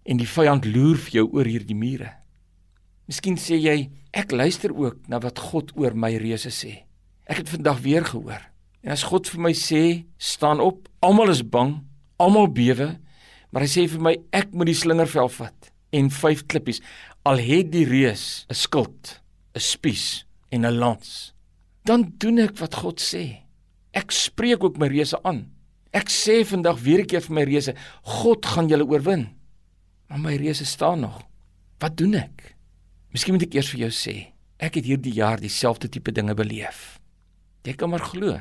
en 0.10 0.20
die 0.20 0.28
vyand 0.28 0.68
loer 0.68 1.00
vir 1.00 1.22
jou 1.22 1.26
oor 1.38 1.48
hierdie 1.48 1.78
mure. 1.78 2.12
Miskien 3.10 3.40
sê 3.42 3.58
jy, 3.58 3.88
ek 4.14 4.36
luister 4.38 4.70
ook 4.70 5.08
na 5.10 5.18
wat 5.24 5.40
God 5.50 5.72
oor 5.74 5.96
my 5.98 6.12
reuse 6.22 6.52
sê. 6.54 6.84
Ek 7.26 7.42
het 7.42 7.50
vandag 7.50 7.80
weer 7.82 8.06
gehoor. 8.06 8.44
En 8.86 8.94
as 8.94 9.02
God 9.10 9.26
vir 9.34 9.42
my 9.48 9.54
sê, 9.58 9.82
staan 10.22 10.62
op, 10.62 10.86
almal 11.02 11.34
is 11.34 11.42
bang, 11.42 11.80
almal 12.22 12.52
bewe, 12.54 12.92
maar 13.50 13.66
hy 13.66 13.70
sê 13.72 13.88
vir 13.90 14.04
my 14.06 14.14
ek 14.30 14.54
moet 14.54 14.70
die 14.70 14.78
slingervel 14.78 15.32
vat 15.40 15.72
en 15.98 16.12
vyf 16.14 16.44
klippies 16.54 16.84
al 17.26 17.42
het 17.42 17.72
die 17.74 17.88
reus 17.90 18.46
'n 18.46 18.54
skild, 18.54 19.22
'n 19.58 19.60
spies 19.60 20.26
en 20.54 20.66
'n 20.66 20.78
lans. 20.78 21.34
Dan 21.86 22.14
doen 22.22 22.38
ek 22.46 22.62
wat 22.62 22.76
God 22.76 23.02
sê. 23.02 23.42
Ek 23.92 24.12
spreek 24.12 24.64
ook 24.64 24.78
my 24.78 24.88
reuse 24.88 25.18
aan. 25.24 25.50
Ek 25.92 26.10
sê 26.10 26.46
vandag 26.46 26.78
weer 26.86 27.02
'n 27.02 27.08
keer 27.08 27.22
vir 27.22 27.34
my 27.34 27.44
reuse, 27.44 27.74
God 28.04 28.46
gaan 28.46 28.70
julle 28.70 28.86
oorwin. 28.86 29.34
Maar 30.10 30.20
my 30.20 30.36
reuse 30.36 30.66
staan 30.66 31.00
nog. 31.00 31.26
Wat 31.80 31.98
doen 31.98 32.14
ek? 32.14 32.59
Miskien 33.10 33.34
moet 33.34 33.48
ek 33.48 33.56
eers 33.58 33.72
vir 33.74 33.88
jou 33.88 33.92
sê, 33.96 34.16
ek 34.62 34.78
het 34.78 34.86
hierdie 34.86 35.16
jaar 35.18 35.42
dieselfde 35.42 35.90
tipe 35.90 36.14
dinge 36.14 36.36
beleef. 36.38 37.00
Jy 37.66 37.74
kan 37.74 37.90
maar 37.90 38.06
glo. 38.06 38.38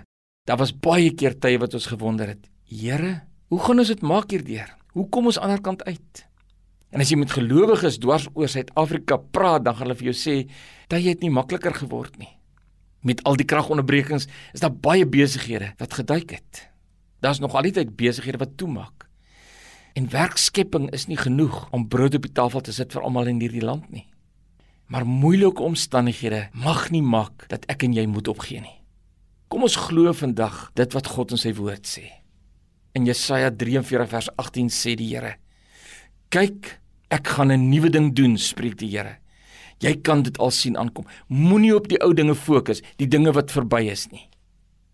Daar 0.48 0.60
was 0.60 0.74
baie 0.76 1.08
keer 1.16 1.38
tye 1.40 1.60
wat 1.60 1.76
ons 1.76 1.88
gewonder 1.88 2.28
het, 2.34 2.48
Here, 2.68 3.22
hoe 3.48 3.60
gaan 3.64 3.80
ons 3.80 3.88
dit 3.88 4.02
maak 4.04 4.28
hierdeur? 4.28 4.68
Hoe 4.92 5.06
kom 5.08 5.30
ons 5.30 5.38
aan 5.38 5.48
die 5.48 5.56
ander 5.56 5.64
kant 5.64 5.84
uit? 5.88 6.24
En 6.92 7.00
as 7.00 7.08
jy 7.08 7.16
met 7.16 7.32
gelowiges 7.32 7.96
dwars 8.00 8.26
oor 8.34 8.48
Suid-Afrika 8.48 9.16
praat, 9.32 9.64
dan 9.64 9.76
gaan 9.76 9.88
hulle 9.88 9.96
vir 9.96 10.10
jou 10.10 10.16
sê, 10.16 10.50
"Dit 10.88 11.04
het 11.04 11.20
nie 11.20 11.30
makliker 11.30 11.72
geword 11.74 12.18
nie." 12.18 12.36
Met 13.02 13.22
al 13.24 13.36
die 13.36 13.46
kragonderbrekings 13.46 14.26
is 14.52 14.60
daar 14.60 14.72
baie 14.72 15.06
besighede 15.06 15.72
wat 15.78 15.94
geduik 15.94 16.30
het. 16.30 16.68
Daar's 17.20 17.40
nog 17.40 17.54
altyd 17.54 17.96
besighede 17.96 18.38
wat 18.38 18.56
toemaak. 18.56 19.08
En 19.94 20.10
werkskepping 20.10 20.90
is 20.92 21.06
nie 21.06 21.16
genoeg 21.16 21.70
om 21.70 21.88
brood 21.88 22.14
op 22.14 22.22
die 22.22 22.32
tafel 22.32 22.60
te 22.60 22.72
sit 22.72 22.92
vir 22.92 23.02
almal 23.02 23.26
in 23.26 23.40
hierdie 23.40 23.64
land 23.64 23.90
nie. 23.90 24.06
Maar 24.88 25.04
moeilike 25.04 25.62
omstandighede 25.62 26.48
mag 26.56 26.88
nie 26.90 27.04
maak 27.04 27.44
dat 27.52 27.66
ek 27.68 27.84
en 27.84 27.92
jy 27.92 28.06
moet 28.08 28.28
opgee 28.28 28.62
nie. 28.64 28.76
Kom 29.52 29.64
ons 29.64 29.76
glo 29.76 30.12
vandag 30.16 30.70
dit 30.76 30.96
wat 30.96 31.10
God 31.12 31.34
in 31.36 31.40
sy 31.40 31.52
woord 31.56 31.84
sê. 31.88 32.06
In 32.96 33.04
Jesaja 33.08 33.50
43 33.52 34.08
vers 34.08 34.28
18 34.40 34.72
sê 34.72 34.96
die 34.96 35.10
Here: 35.12 35.36
"Kyk, 36.30 36.80
ek 37.10 37.26
gaan 37.26 37.52
'n 37.52 37.70
nuwe 37.70 37.90
ding 37.90 38.14
doen," 38.14 38.36
spreek 38.38 38.78
die 38.78 38.88
Here. 38.88 39.18
Jy 39.80 40.00
kan 40.02 40.22
dit 40.22 40.38
al 40.38 40.50
sien 40.50 40.76
aankom. 40.76 41.06
Moenie 41.28 41.74
op 41.76 41.88
die 41.88 42.00
ou 42.02 42.14
dinge 42.14 42.34
fokus, 42.34 42.82
die 42.96 43.06
dinge 43.06 43.32
wat 43.32 43.50
verby 43.50 43.90
is 43.90 44.10
nie. 44.10 44.28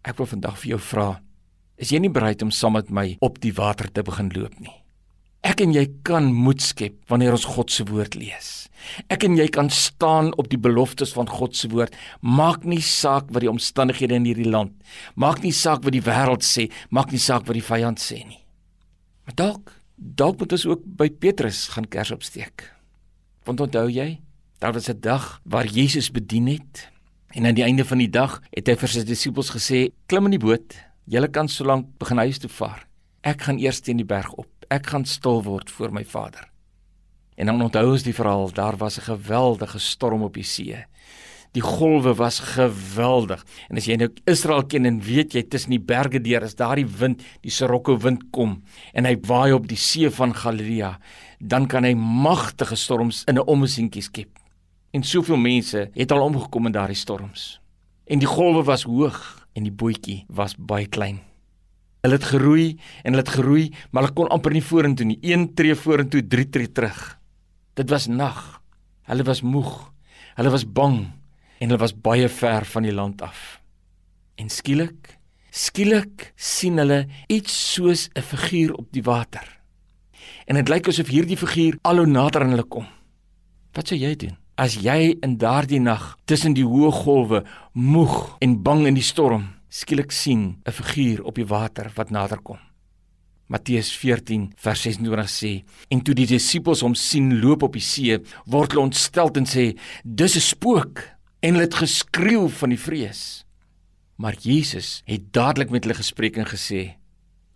Ek 0.04 0.18
wil 0.18 0.26
vandag 0.26 0.58
vir 0.58 0.68
jou 0.70 0.78
vra: 0.78 1.20
Is 1.76 1.90
jy 1.90 1.98
nie 1.98 2.10
bereid 2.10 2.42
om 2.42 2.50
saam 2.50 2.72
met 2.72 2.90
my 2.90 3.16
op 3.20 3.40
die 3.40 3.52
water 3.52 3.92
te 3.92 4.02
begin 4.02 4.30
loop 4.34 4.60
nie? 4.60 4.83
Ek 5.44 5.60
en 5.60 5.74
jy 5.76 5.84
kan 6.08 6.30
moed 6.32 6.62
skep 6.64 6.94
wanneer 7.12 7.34
ons 7.36 7.44
God 7.44 7.72
se 7.72 7.84
woord 7.84 8.14
lees. 8.16 8.64
Ek 9.12 9.26
en 9.26 9.36
jy 9.36 9.44
kan 9.52 9.68
staan 9.72 10.30
op 10.40 10.48
die 10.48 10.60
beloftes 10.60 11.12
van 11.16 11.28
God 11.28 11.56
se 11.56 11.68
woord. 11.72 11.92
Maak 12.24 12.64
nie 12.68 12.80
saak 12.80 13.28
wat 13.28 13.44
die 13.44 13.52
omstandighede 13.52 14.16
in 14.16 14.28
hierdie 14.28 14.48
land, 14.48 14.72
maak 15.20 15.42
nie 15.44 15.52
saak 15.52 15.84
wat 15.84 15.92
die 15.92 16.04
wêreld 16.04 16.44
sê, 16.46 16.70
maak 16.88 17.12
nie 17.12 17.20
saak 17.20 17.44
wat 17.48 17.58
die 17.58 17.64
vyand 17.64 18.00
sê 18.00 18.22
nie. 18.24 18.40
Maar 19.24 19.36
dalk, 19.40 19.74
dalk 19.96 20.40
moet 20.40 20.56
ons 20.56 20.66
ook 20.68 20.88
by 21.00 21.10
Petrus 21.12 21.66
gaan 21.76 21.88
kers 21.92 22.14
opsteek. 22.16 22.64
Want 23.44 23.60
onthou 23.60 23.90
jy, 23.92 24.20
daar 24.64 24.72
was 24.72 24.88
'n 24.88 25.00
dag 25.00 25.40
waar 25.44 25.66
Jesus 25.66 26.10
bedien 26.10 26.48
het 26.48 26.88
en 27.36 27.46
aan 27.46 27.54
die 27.54 27.64
einde 27.64 27.84
van 27.84 27.98
die 27.98 28.10
dag 28.10 28.40
het 28.50 28.68
hy 28.68 28.76
vir 28.76 28.88
sy 28.88 29.04
disippels 29.04 29.50
gesê: 29.50 29.92
"Klim 30.06 30.24
in 30.24 30.38
die 30.38 30.46
boot, 30.46 30.74
julle 31.04 31.28
kan 31.28 31.48
solank 31.48 31.98
begin 31.98 32.18
huis 32.18 32.38
toe 32.38 32.50
vaar. 32.50 32.86
Ek 33.22 33.42
gaan 33.42 33.58
eers 33.58 33.80
teen 33.80 33.96
die 33.96 34.06
berg 34.06 34.32
op." 34.32 34.53
ek 34.68 34.86
gaan 34.86 35.04
stil 35.04 35.42
word 35.42 35.70
voor 35.70 35.92
my 35.92 36.04
Vader. 36.04 36.50
En 37.34 37.46
dan 37.46 37.62
onthou 37.62 37.90
ons 37.90 38.02
die 38.02 38.14
verhaal, 38.14 38.52
daar 38.52 38.76
was 38.76 38.98
'n 38.98 39.10
geweldige 39.10 39.78
storm 39.78 40.22
op 40.22 40.34
die 40.34 40.44
see. 40.44 40.84
Die 41.52 41.62
golwe 41.62 42.14
was 42.14 42.38
geweldig. 42.38 43.44
En 43.68 43.76
as 43.76 43.86
jy 43.86 43.94
nou 43.96 44.08
Israel 44.24 44.64
ken 44.66 44.84
en 44.84 45.00
weet 45.00 45.32
jy 45.32 45.42
tussen 45.42 45.70
die 45.70 45.80
berge 45.80 46.20
deur 46.20 46.42
is 46.42 46.54
daardie 46.54 46.86
wind, 46.86 47.22
die 47.40 47.50
Sirocco 47.50 47.94
wind 47.98 48.30
kom 48.30 48.62
en 48.92 49.04
hy 49.04 49.14
waai 49.26 49.52
op 49.52 49.68
die 49.68 49.78
see 49.78 50.10
van 50.10 50.34
Galilea, 50.34 50.98
dan 51.38 51.66
kan 51.66 51.84
hy 51.84 51.94
magtige 51.94 52.76
storms 52.76 53.22
in 53.30 53.38
'n 53.38 53.46
ommesientjie 53.46 54.02
skep. 54.02 54.38
En 54.90 55.02
soveel 55.02 55.36
mense 55.36 55.90
het 55.94 56.12
al 56.12 56.22
omgekom 56.22 56.66
in 56.66 56.72
daardie 56.72 56.96
storms. 56.96 57.60
En 58.06 58.18
die 58.18 58.28
golwe 58.28 58.62
was 58.62 58.82
hoog 58.82 59.46
en 59.52 59.62
die 59.62 59.72
bootjie 59.72 60.24
was 60.28 60.54
baie 60.58 60.86
klein. 60.86 61.33
Hulle 62.04 62.18
het 62.18 62.26
geroei 62.28 62.66
en 63.00 63.14
hulle 63.14 63.22
het 63.22 63.32
geroei, 63.32 63.70
maar 63.90 64.04
hulle 64.04 64.16
kon 64.18 64.28
amper 64.34 64.52
nie 64.52 64.60
vorentoe 64.62 65.06
nie. 65.08 65.18
Een 65.24 65.46
tree 65.56 65.72
vorentoe, 65.72 66.20
drie 66.28 66.44
tree 66.52 66.68
terug. 66.68 66.98
Dit 67.80 67.88
was 67.88 68.10
nag. 68.12 68.60
Hulle 69.08 69.24
was 69.24 69.40
moeg. 69.40 69.72
Hulle 70.36 70.52
was 70.52 70.66
bang 70.68 71.06
en 71.58 71.70
hulle 71.70 71.80
was 71.80 71.94
baie 71.96 72.28
ver 72.28 72.66
van 72.68 72.84
die 72.84 72.92
land 72.92 73.22
af. 73.24 73.62
En 74.36 74.50
skielik, 74.52 75.14
skielik 75.48 76.32
sien 76.36 76.76
hulle 76.82 77.06
iets 77.32 77.54
soos 77.72 78.10
'n 78.12 78.20
figuur 78.20 78.74
op 78.74 78.92
die 78.92 79.02
water. 79.02 79.46
En 80.46 80.54
dit 80.56 80.68
lyk 80.68 80.88
asof 80.88 81.08
hierdie 81.08 81.36
figuur 81.36 81.78
al 81.82 81.96
hoe 81.96 82.06
nader 82.06 82.42
aan 82.42 82.50
hulle 82.50 82.68
kom. 82.68 82.86
Wat 83.72 83.88
sou 83.88 83.98
jy 83.98 84.14
doen? 84.16 84.36
As 84.56 84.74
jy 84.74 85.16
in 85.22 85.38
daardie 85.38 85.80
nag 85.80 86.18
tussen 86.24 86.54
die 86.54 86.66
hoë 86.66 86.92
golwe 86.92 87.44
moeg 87.72 88.36
en 88.40 88.62
bang 88.62 88.86
in 88.86 88.94
die 88.94 89.02
storm 89.02 89.48
skielik 89.74 90.12
sien 90.12 90.62
'n 90.62 90.72
figuur 90.72 91.24
op 91.24 91.34
die 91.34 91.46
water 91.46 91.90
wat 91.94 92.10
nader 92.10 92.38
kom. 92.38 92.58
Matteus 93.46 93.90
14 93.96 94.52
vers 94.56 94.82
26 94.82 95.30
sê: 95.30 95.64
En 95.88 96.00
toe 96.02 96.14
die 96.14 96.26
disippels 96.26 96.80
hom 96.80 96.94
sien 96.94 97.40
loop 97.40 97.62
op 97.62 97.72
die 97.72 97.82
see, 97.82 98.18
word 98.46 98.72
hulle 98.72 98.84
ontstel 98.84 99.30
en 99.34 99.46
sê: 99.46 99.76
"Dis 100.04 100.36
'n 100.36 100.40
spook." 100.40 101.02
En 101.40 101.54
hulle 101.54 101.64
het 101.64 101.74
geskreeu 101.74 102.48
van 102.48 102.68
die 102.70 102.78
vrees. 102.78 103.44
Maar 104.16 104.34
Jesus 104.40 105.02
het 105.04 105.32
dadelik 105.32 105.70
met 105.70 105.84
hulle 105.84 105.94
gespreek 105.94 106.36
en 106.36 106.46
gesê: 106.46 106.96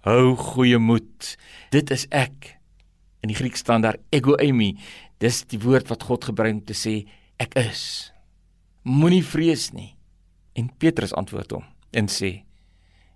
"Hou 0.00 0.36
goeie 0.36 0.78
moed. 0.78 1.36
Dit 1.70 1.90
is 1.90 2.06
ek." 2.10 2.58
In 3.22 3.28
die 3.28 3.36
Griek 3.36 3.56
staan 3.56 3.80
daar 3.80 3.96
ego 4.10 4.34
eimi. 4.34 4.76
Dis 5.18 5.44
die 5.44 5.58
woord 5.58 5.88
wat 5.88 6.02
God 6.02 6.24
gebruik 6.24 6.54
om 6.54 6.64
te 6.64 6.74
sê 6.74 7.08
ek 7.38 7.54
is. 7.54 8.12
Moenie 8.82 9.24
vrees 9.24 9.72
nie. 9.72 9.96
En 10.54 10.70
Petrus 10.78 11.14
antwoord 11.14 11.50
hom: 11.50 11.77
en 11.90 12.08
sê: 12.08 12.44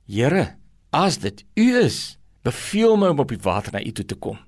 Here, 0.06 0.56
as 0.90 1.18
dit 1.22 1.44
U 1.56 1.66
is, 1.82 2.18
beveel 2.44 2.96
my 2.98 3.12
om 3.12 3.22
op 3.22 3.32
die 3.32 3.40
water 3.42 3.74
na 3.74 3.82
U 3.82 3.92
toe 3.92 4.06
te 4.06 4.18
kom. 4.18 4.38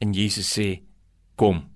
En 0.00 0.14
Jesus 0.16 0.48
sê: 0.56 0.82
Kom. 1.36 1.66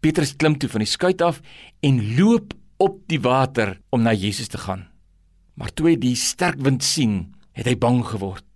Petrus 0.00 0.32
klim 0.36 0.56
toe 0.56 0.70
van 0.72 0.84
die 0.84 0.88
skuit 0.88 1.20
af 1.20 1.42
en 1.84 2.00
loop 2.16 2.54
op 2.80 3.02
die 3.12 3.20
water 3.20 3.76
om 3.92 4.00
na 4.02 4.14
Jesus 4.16 4.48
te 4.48 4.60
gaan. 4.60 4.86
Maar 5.60 5.74
toe 5.76 5.90
hy 5.90 5.96
die 6.00 6.16
sterk 6.16 6.60
wind 6.64 6.84
sien, 6.86 7.34
het 7.52 7.68
hy 7.68 7.76
bang 7.76 8.00
geword. 8.06 8.46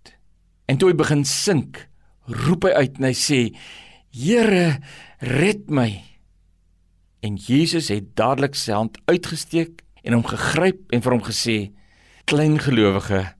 En 0.65 0.79
toe 0.81 0.89
hy 0.89 0.97
begin 0.97 1.21
sink, 1.29 1.83
roep 2.25 2.65
hy 2.65 2.73
uit 2.73 2.97
en 2.97 3.09
hy 3.11 3.13
sê: 3.13 3.39
Here, 4.15 4.79
red 5.21 5.69
my. 5.69 5.89
En 7.25 7.37
Jesus 7.41 7.91
het 7.93 8.13
dadelik 8.17 8.57
sy 8.57 8.73
hand 8.73 8.97
uitgesteek 9.09 9.83
en 10.05 10.17
hom 10.17 10.25
gegryp 10.25 10.93
en 10.93 11.05
vir 11.05 11.17
hom 11.17 11.25
gesê: 11.25 11.57
klein 12.25 12.57
gelowige, 12.59 13.35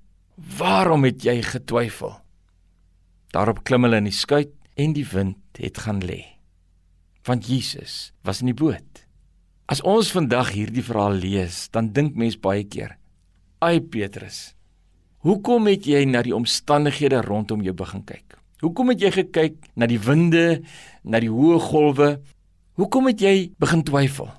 waarom 0.57 1.07
het 1.07 1.23
jy 1.25 1.39
getwyfel? 1.41 2.11
Daarop 3.33 3.63
klim 3.65 3.87
hulle 3.87 3.97
in 3.97 4.09
die 4.11 4.13
skuit 4.13 4.51
en 4.77 4.93
die 4.93 5.07
wind 5.09 5.57
het 5.57 5.79
gaan 5.81 6.03
lê. 6.05 6.21
Want 7.25 7.49
Jesus 7.49 8.13
was 8.21 8.43
in 8.43 8.51
die 8.51 8.57
boot. 8.57 9.01
As 9.65 9.81
ons 9.81 10.11
vandag 10.13 10.53
hierdie 10.53 10.85
verhaal 10.85 11.17
lees, 11.17 11.65
dan 11.73 11.89
dink 11.97 12.13
mens 12.13 12.37
baie 12.37 12.61
keer: 12.63 12.97
"Ai 13.59 13.81
Petrus, 13.81 14.53
hoekom 15.25 15.65
het 15.65 15.89
jy 15.89 16.05
na 16.05 16.21
die 16.21 16.35
omstandighede 16.35 17.25
rondom 17.25 17.65
jou 17.65 17.73
begin 17.73 18.05
kyk? 18.05 18.37
Hoekom 18.61 18.89
het 18.93 19.01
jy 19.01 19.11
gekyk 19.11 19.55
na 19.75 19.87
die 19.89 19.99
winde, 19.99 20.61
na 21.03 21.19
die 21.19 21.33
hoë 21.33 21.59
golwe? 21.59 22.21
Hoekom 22.77 23.07
het 23.07 23.19
jy 23.19 23.51
begin 23.57 23.83
twyfel?" 23.83 24.29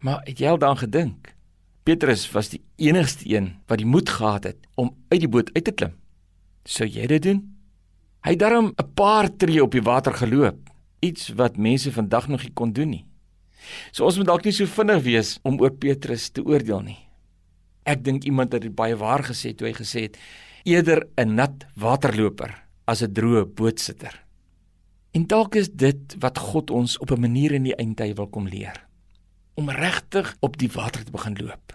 Maar 0.00 0.22
het 0.26 0.38
jy 0.40 0.48
al 0.48 0.58
daaraan 0.58 0.82
gedink? 0.82 1.36
Petrus 1.84 2.26
was 2.34 2.50
die 2.52 2.60
enigste 2.76 3.24
een 3.24 3.54
wat 3.70 3.80
die 3.80 3.88
moed 3.88 4.08
gehad 4.12 4.50
het 4.50 4.66
om 4.76 4.92
uit 5.08 5.22
die 5.22 5.30
boot 5.32 5.48
uit 5.54 5.64
te 5.64 5.72
klim. 5.72 5.94
Sou 6.68 6.84
jy 6.84 7.06
dit 7.08 7.22
doen? 7.24 7.40
Hy 8.20 8.34
het 8.34 8.42
darm 8.42 8.72
'n 8.76 8.92
paar 8.94 9.30
tree 9.32 9.62
op 9.62 9.72
die 9.72 9.82
water 9.82 10.12
geloop, 10.12 10.58
iets 11.00 11.28
wat 11.28 11.56
mense 11.56 11.92
vandag 11.92 12.28
nog 12.28 12.42
nie 12.42 12.52
kon 12.52 12.72
doen 12.72 12.90
nie. 12.90 13.06
So 13.92 14.04
ons 14.04 14.16
moet 14.16 14.26
dalk 14.26 14.44
nie 14.44 14.52
so 14.52 14.66
vinnig 14.66 15.02
wees 15.02 15.38
om 15.42 15.60
oor 15.60 15.70
Petrus 15.70 16.28
te 16.28 16.44
oordeel 16.44 16.80
nie. 16.80 16.98
Ek 17.84 18.04
dink 18.04 18.24
iemand 18.24 18.52
het 18.52 18.62
dit 18.62 18.74
baie 18.74 18.96
waar 18.96 19.24
gesê 19.24 19.54
toe 19.56 19.68
hy 19.68 19.72
gesê 19.72 20.00
het 20.02 20.18
eerder 20.64 21.08
'n 21.16 21.34
nat 21.34 21.66
waterloper 21.76 22.54
as 22.86 23.02
'n 23.02 23.12
droë 23.12 23.46
bootsitter. 23.46 24.24
En 25.12 25.26
dalk 25.26 25.54
is 25.54 25.70
dit 25.70 26.14
wat 26.18 26.38
God 26.38 26.70
ons 26.70 26.98
op 26.98 27.10
'n 27.10 27.20
manier 27.20 27.52
in 27.52 27.62
die 27.62 27.76
eindtyd 27.76 28.16
wil 28.16 28.28
kom 28.28 28.46
leer 28.46 28.89
om 29.60 29.70
regtig 29.76 30.32
op 30.40 30.56
die 30.60 30.70
water 30.72 31.04
te 31.04 31.12
begin 31.12 31.36
loop. 31.36 31.74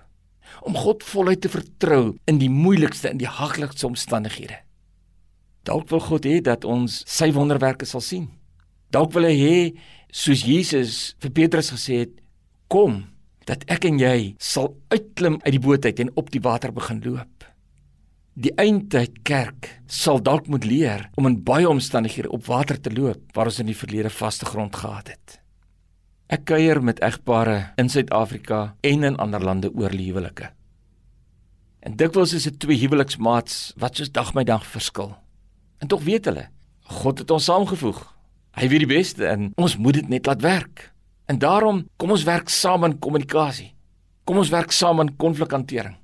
Om 0.65 0.77
God 0.79 1.03
voluit 1.05 1.41
te 1.43 1.51
vertrou 1.51 2.15
in 2.29 2.39
die 2.41 2.49
moeilikste 2.49 3.11
en 3.11 3.21
die 3.21 3.29
haglikste 3.29 3.87
omstandighede. 3.87 4.57
Dalk 5.65 5.89
wil 5.89 6.01
God 6.01 6.25
hê 6.29 6.39
dat 6.45 6.65
ons 6.65 7.01
sy 7.09 7.31
wonderwerke 7.35 7.87
sal 7.89 8.03
sien. 8.05 8.29
Dalk 8.93 9.13
wil 9.15 9.27
hy 9.29 9.35
hê 9.37 9.57
soos 10.13 10.45
Jesus 10.45 11.15
vir 11.21 11.33
Petrus 11.41 11.73
gesê 11.73 12.05
het, 12.05 12.13
kom 12.71 13.03
dat 13.49 13.65
ek 13.69 13.85
en 13.89 13.99
jy 14.01 14.33
sal 14.41 14.71
uitklim 14.93 15.37
uit 15.43 15.53
die 15.53 15.61
boot 15.61 15.85
uit 15.85 16.01
en 16.01 16.13
op 16.17 16.31
die 16.33 16.41
water 16.41 16.73
begin 16.73 17.01
loop. 17.05 17.45
Die 18.35 18.51
eindtyd 18.59 19.21
kerk 19.27 19.69
sal 19.87 20.19
dalk 20.19 20.49
moet 20.51 20.65
leer 20.67 21.07
om 21.15 21.29
in 21.29 21.37
baie 21.45 21.69
omstandighede 21.69 22.33
op 22.33 22.47
water 22.49 22.79
te 22.81 22.91
loop 22.93 23.37
waar 23.37 23.51
ons 23.51 23.61
in 23.61 23.69
die 23.69 23.77
verlede 23.77 24.11
vaste 24.11 24.49
grond 24.49 24.75
gehad 24.75 25.13
het. 25.13 25.39
Ek 26.25 26.47
kuier 26.49 26.79
met 26.81 26.97
egpare 27.05 27.75
in 27.77 27.85
Suid-Afrika 27.85 28.73
en 28.81 29.03
in 29.05 29.17
ander 29.21 29.43
lande 29.45 29.69
oor 29.77 29.93
huwelike. 29.93 30.47
En 31.85 31.93
dikwels 31.99 32.33
is 32.33 32.47
dit 32.49 32.55
twee 32.59 32.79
huweliksmaats 32.81 33.75
wat 33.77 33.99
soos 33.99 34.09
dag 34.09 34.31
my 34.33 34.41
dag 34.43 34.65
verskil. 34.65 35.11
En 35.77 35.91
tog 35.91 36.01
weet 36.01 36.25
hulle, 36.25 36.47
God 36.97 37.21
het 37.21 37.29
ons 37.29 37.45
saamgevoeg. 37.45 37.99
Hy 38.57 38.71
weet 38.71 38.85
die 38.87 38.89
beste 38.89 39.27
en 39.29 39.51
ons 39.61 39.77
moet 39.77 39.99
dit 39.99 40.09
net 40.09 40.25
laat 40.25 40.41
werk. 40.41 40.87
En 41.29 41.37
daarom 41.37 41.83
kom 42.01 42.17
ons 42.17 42.25
werk 42.25 42.49
saam 42.49 42.89
in 42.89 42.97
kommunikasie. 42.97 43.75
Kom 44.25 44.41
ons 44.41 44.49
werk 44.49 44.73
saam 44.73 45.05
in 45.05 45.13
konflikhantering. 45.21 45.99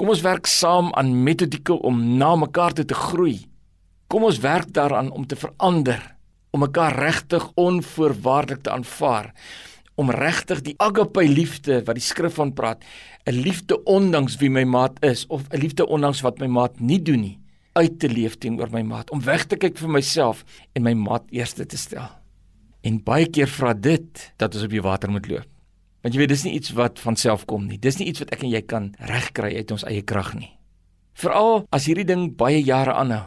Kom 0.00 0.08
ons 0.08 0.24
werk 0.24 0.48
saam 0.48 0.88
aan 0.96 1.12
metodieke 1.20 1.76
om 1.76 2.00
na 2.16 2.32
mekaar 2.36 2.72
te, 2.72 2.88
te 2.88 2.96
groei. 2.96 3.42
Kom 4.08 4.24
ons 4.24 4.40
werk 4.40 4.72
daaraan 4.72 5.12
om 5.12 5.28
te 5.28 5.36
verander 5.36 6.15
om 6.56 6.64
mekaar 6.64 6.96
regtig 6.96 7.44
onvoorwaardelik 7.60 8.62
te 8.64 8.72
aanvaar 8.72 9.32
om 9.96 10.10
regtig 10.12 10.60
die 10.64 10.74
agape 10.80 11.24
liefde 11.28 11.82
wat 11.84 11.96
die 11.96 12.04
skrif 12.04 12.36
van 12.40 12.52
praat 12.56 12.84
'n 13.24 13.36
liefde 13.44 13.76
ondanks 13.84 14.36
wie 14.40 14.50
my 14.50 14.64
maat 14.64 14.96
is 15.04 15.26
of 15.26 15.42
'n 15.50 15.60
liefde 15.60 15.86
ondanks 15.86 16.20
wat 16.20 16.38
my 16.38 16.46
maat 16.46 16.80
nie 16.80 17.02
doen 17.02 17.20
nie 17.20 17.38
uit 17.72 17.98
te 17.98 18.08
leef 18.08 18.38
teenoor 18.38 18.70
my 18.72 18.82
maat 18.82 19.10
om 19.10 19.20
weg 19.20 19.44
te 19.44 19.56
kyk 19.56 19.76
vir 19.78 19.88
myself 19.88 20.44
en 20.72 20.82
my 20.82 20.94
maat 20.94 21.24
eerste 21.30 21.66
te 21.66 21.76
stel. 21.76 22.08
En 22.82 23.02
baie 23.02 23.26
keer 23.26 23.48
vra 23.48 23.74
dit 23.74 24.32
dat 24.36 24.54
ons 24.54 24.64
op 24.64 24.70
die 24.70 24.82
water 24.82 25.10
moet 25.10 25.28
loop. 25.28 25.48
Want 26.02 26.14
jy 26.14 26.20
weet 26.20 26.28
dis 26.28 26.44
nie 26.44 26.54
iets 26.54 26.70
wat 26.70 26.98
van 26.98 27.16
self 27.16 27.44
kom 27.44 27.66
nie. 27.66 27.78
Dis 27.78 27.98
nie 27.98 28.06
iets 28.06 28.22
wat 28.22 28.30
ek 28.30 28.42
en 28.42 28.50
jy 28.50 28.62
kan 28.62 28.94
regkry 28.98 29.56
uit 29.56 29.70
ons 29.70 29.84
eie 29.84 30.02
krag 30.02 30.34
nie. 30.34 30.52
Veral 31.12 31.66
as 31.70 31.86
hierdie 31.86 32.06
ding 32.06 32.36
baie 32.36 32.62
jare 32.62 32.94
aanhou. 32.94 33.26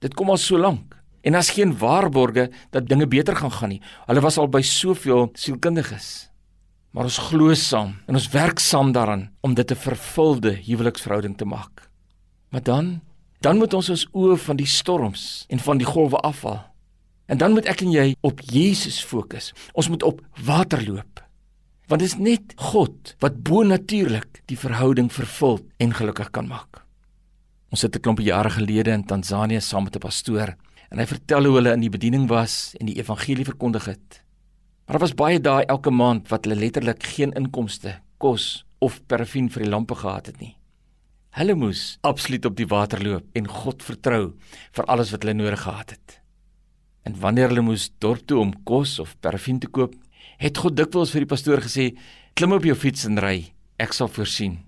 Dit 0.00 0.14
kom 0.14 0.30
al 0.30 0.36
so 0.36 0.58
lank 0.58 0.97
En 1.22 1.34
as 1.34 1.50
geen 1.50 1.78
waarborge 1.78 2.50
dat 2.70 2.88
dinge 2.88 3.06
beter 3.06 3.36
gaan 3.36 3.52
gaan 3.52 3.68
nie. 3.68 3.82
Hulle 4.06 4.20
was 4.20 4.38
al 4.38 4.48
by 4.48 4.62
soveel 4.62 5.30
sielkundiges. 5.34 6.28
Maar 6.90 7.04
ons 7.04 7.18
glo 7.18 7.54
saam 7.54 7.96
en 8.06 8.16
ons 8.16 8.30
werk 8.32 8.58
saam 8.58 8.92
daaraan 8.92 9.28
om 9.40 9.54
dit 9.54 9.70
'n 9.70 9.76
vervulde 9.76 10.52
huweliksverhouding 10.66 11.36
te 11.36 11.44
maak. 11.44 11.90
Maar 12.48 12.62
dan, 12.62 13.00
dan 13.40 13.56
moet 13.56 13.74
ons 13.74 13.90
ons 13.90 14.08
oë 14.12 14.36
van 14.36 14.56
die 14.56 14.66
storms 14.66 15.44
en 15.48 15.58
van 15.58 15.78
die 15.78 15.86
golwe 15.86 16.16
afhaal. 16.16 16.64
En 17.26 17.38
dan 17.38 17.52
moet 17.52 17.66
ek 17.68 17.80
en 17.80 17.90
jy 17.90 18.16
op 18.20 18.40
Jesus 18.40 19.04
fokus. 19.04 19.52
Ons 19.72 19.88
moet 19.88 20.02
op 20.02 20.20
water 20.44 20.84
loop. 20.84 21.20
Want 21.86 22.00
dit 22.00 22.08
is 22.08 22.16
net 22.16 22.52
God 22.56 23.14
wat 23.18 23.42
bo-natuurlik 23.42 24.42
die 24.46 24.58
verhouding 24.58 25.12
vervul 25.12 25.60
en 25.76 25.94
gelukkig 25.94 26.30
kan 26.30 26.48
maak. 26.48 26.84
Ons 27.70 27.82
het 27.82 27.96
'n 27.96 28.00
klompie 28.00 28.26
jare 28.26 28.50
gelede 28.50 28.90
in 28.90 29.04
Tansanië 29.04 29.60
saam 29.60 29.84
met 29.84 29.96
'n 29.96 29.98
pastoor 29.98 30.56
en 30.88 31.00
hy 31.00 31.06
vertel 31.08 31.48
hoe 31.48 31.58
hulle 31.58 31.74
in 31.76 31.84
die 31.84 31.92
bediening 31.92 32.26
was 32.30 32.74
en 32.80 32.88
die 32.88 32.96
evangelie 33.00 33.46
verkondig 33.48 33.90
het. 33.90 34.20
Maar 34.86 34.96
daar 34.96 35.04
was 35.04 35.16
baie 35.16 35.40
dae 35.40 35.66
elke 35.68 35.92
maand 35.92 36.30
wat 36.32 36.46
hulle 36.46 36.56
letterlik 36.56 37.04
geen 37.12 37.34
inkomste, 37.36 37.98
kos 38.16 38.64
of 38.84 39.02
parafin 39.06 39.50
vir 39.52 39.66
die 39.66 39.72
lampe 39.72 39.98
gehad 39.98 40.30
het 40.32 40.40
nie. 40.40 40.54
Hulle 41.36 41.54
moes 41.54 41.98
absoluut 42.08 42.48
op 42.48 42.56
die 42.56 42.66
water 42.70 43.02
loop 43.04 43.36
en 43.36 43.50
God 43.52 43.84
vertrou 43.84 44.22
vir 44.72 44.88
alles 44.88 45.12
wat 45.12 45.26
hulle 45.26 45.36
nodig 45.36 45.60
gehad 45.66 45.92
het. 45.92 46.16
En 47.04 47.20
wanneer 47.20 47.52
hulle 47.52 47.66
moes 47.68 47.90
dorp 48.00 48.24
toe 48.26 48.40
om 48.40 48.54
kos 48.64 48.96
of 48.98 49.14
parafin 49.20 49.60
te 49.60 49.68
koop, 49.68 49.92
het 50.40 50.56
God 50.56 50.76
dikwels 50.78 51.12
vir 51.12 51.26
die 51.26 51.30
pastoor 51.30 51.60
gesê: 51.60 51.92
"Klim 52.34 52.52
op 52.52 52.64
jou 52.64 52.74
fiets 52.74 53.04
en 53.04 53.20
ry, 53.20 53.52
ek 53.78 53.92
sal 53.92 54.08
voorsien." 54.08 54.58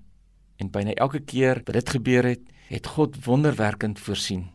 En 0.61 0.71
byna 0.71 0.93
elke 0.95 1.21
keer 1.21 1.63
wat 1.65 1.75
dit 1.75 1.91
gebeur 1.91 2.25
het, 2.25 2.45
het 2.69 2.87
God 2.87 3.17
wonderwerkend 3.25 3.99
voorsien 3.99 4.51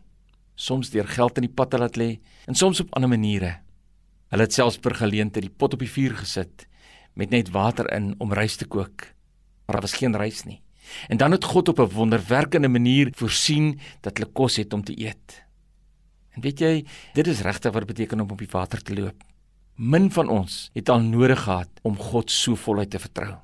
soms 0.56 0.90
deur 0.90 1.06
geld 1.08 1.38
in 1.38 1.46
die 1.46 1.54
pad 1.54 1.70
te 1.70 1.78
laat 1.78 1.96
lê 2.00 2.16
en 2.48 2.56
soms 2.56 2.80
op 2.80 2.94
ander 2.96 3.12
maniere. 3.12 3.52
Hulle 4.32 4.46
het 4.48 4.56
selfs 4.56 4.80
per 4.82 4.96
geleentheid 4.98 5.44
die 5.44 5.52
pot 5.52 5.76
op 5.76 5.84
die 5.84 5.90
vuur 5.90 6.16
gesit 6.18 6.66
met 7.16 7.30
net 7.30 7.52
water 7.54 7.88
in 7.94 8.14
om 8.20 8.32
rys 8.34 8.56
te 8.56 8.66
kook. 8.66 9.06
Maar 9.66 9.78
daar 9.78 9.86
was 9.86 9.98
geen 10.00 10.16
rys 10.16 10.44
nie. 10.44 10.60
En 11.08 11.16
dan 11.16 11.32
het 11.32 11.44
God 11.44 11.68
op 11.68 11.78
'n 11.80 11.94
wonderwerkende 11.94 12.68
manier 12.68 13.08
voorsien 13.14 13.80
dat 14.00 14.18
hulle 14.18 14.32
kos 14.32 14.56
het 14.56 14.72
om 14.72 14.84
te 14.84 14.98
eet. 14.98 15.44
En 16.30 16.42
weet 16.42 16.58
jy, 16.58 16.84
dit 17.12 17.26
is 17.26 17.40
regtig 17.40 17.72
wat 17.72 17.86
beteken 17.86 18.20
om 18.20 18.30
op 18.30 18.38
die 18.38 18.50
water 18.50 18.82
te 18.82 18.94
loop. 18.94 19.24
Min 19.74 20.10
van 20.12 20.28
ons 20.28 20.70
het 20.72 20.88
al 20.88 21.00
nodig 21.00 21.42
gehad 21.42 21.68
om 21.82 21.96
God 21.96 22.30
so 22.30 22.54
voluit 22.54 22.90
te 22.90 22.98
vertrou. 22.98 23.36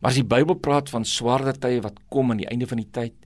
Maar 0.00 0.10
as 0.10 0.14
die 0.14 0.24
Bybel 0.24 0.54
praat 0.54 0.90
van 0.90 1.04
swaarder 1.04 1.58
tye 1.58 1.80
wat 1.80 1.98
kom 2.08 2.30
aan 2.30 2.36
die 2.36 2.48
einde 2.48 2.66
van 2.66 2.76
die 2.76 2.90
tyd, 2.90 3.19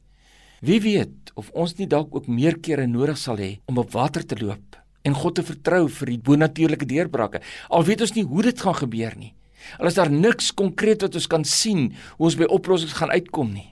wie 0.64 0.80
weet 0.80 1.32
of 1.34 1.50
ons 1.52 1.76
nie 1.78 1.88
dalk 1.90 2.14
ook 2.14 2.26
meer 2.30 2.56
kere 2.62 2.86
nodig 2.88 3.18
sal 3.20 3.40
hê 3.40 3.58
om 3.70 3.78
op 3.82 3.92
water 3.92 4.24
te 4.24 4.38
loop 4.40 4.78
en 5.04 5.16
God 5.16 5.36
te 5.36 5.44
vertrou 5.44 5.84
vir 5.92 6.14
die 6.14 6.20
bonatuurlike 6.24 6.86
deurbrake. 6.88 7.42
Al 7.68 7.84
weet 7.84 8.04
ons 8.06 8.14
nie 8.16 8.24
hoe 8.24 8.44
dit 8.46 8.60
gaan 8.64 8.76
gebeur 8.78 9.12
nie. 9.20 9.34
Al 9.76 9.90
is 9.90 9.98
daar 9.98 10.10
niks 10.12 10.52
konkreet 10.56 11.04
wat 11.04 11.16
ons 11.18 11.28
kan 11.28 11.44
sien 11.44 11.90
hoe 12.16 12.28
ons 12.30 12.38
by 12.40 12.48
oplossings 12.48 12.96
gaan 12.96 13.12
uitkom 13.12 13.52
nie. 13.52 13.68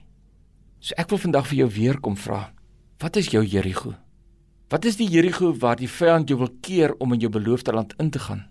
So 0.83 0.93
ek 0.99 1.09
wil 1.13 1.21
vandag 1.23 1.47
vir 1.49 1.63
jou 1.63 1.69
weer 1.73 1.99
kom 2.03 2.17
vra. 2.19 2.51
Wat 3.01 3.17
is 3.17 3.31
jou 3.33 3.41
Jerigo? 3.41 3.95
Wat 4.69 4.85
is 4.89 4.97
die 4.99 5.09
Jerigo 5.09 5.51
waar 5.57 5.77
die 5.79 5.89
vyand 5.89 6.29
jou 6.29 6.39
wil 6.41 6.51
keer 6.65 6.93
om 7.01 7.13
in 7.15 7.23
jou 7.23 7.31
beloofde 7.33 7.73
land 7.73 7.93
in 8.01 8.11
te 8.13 8.21
gaan? 8.21 8.45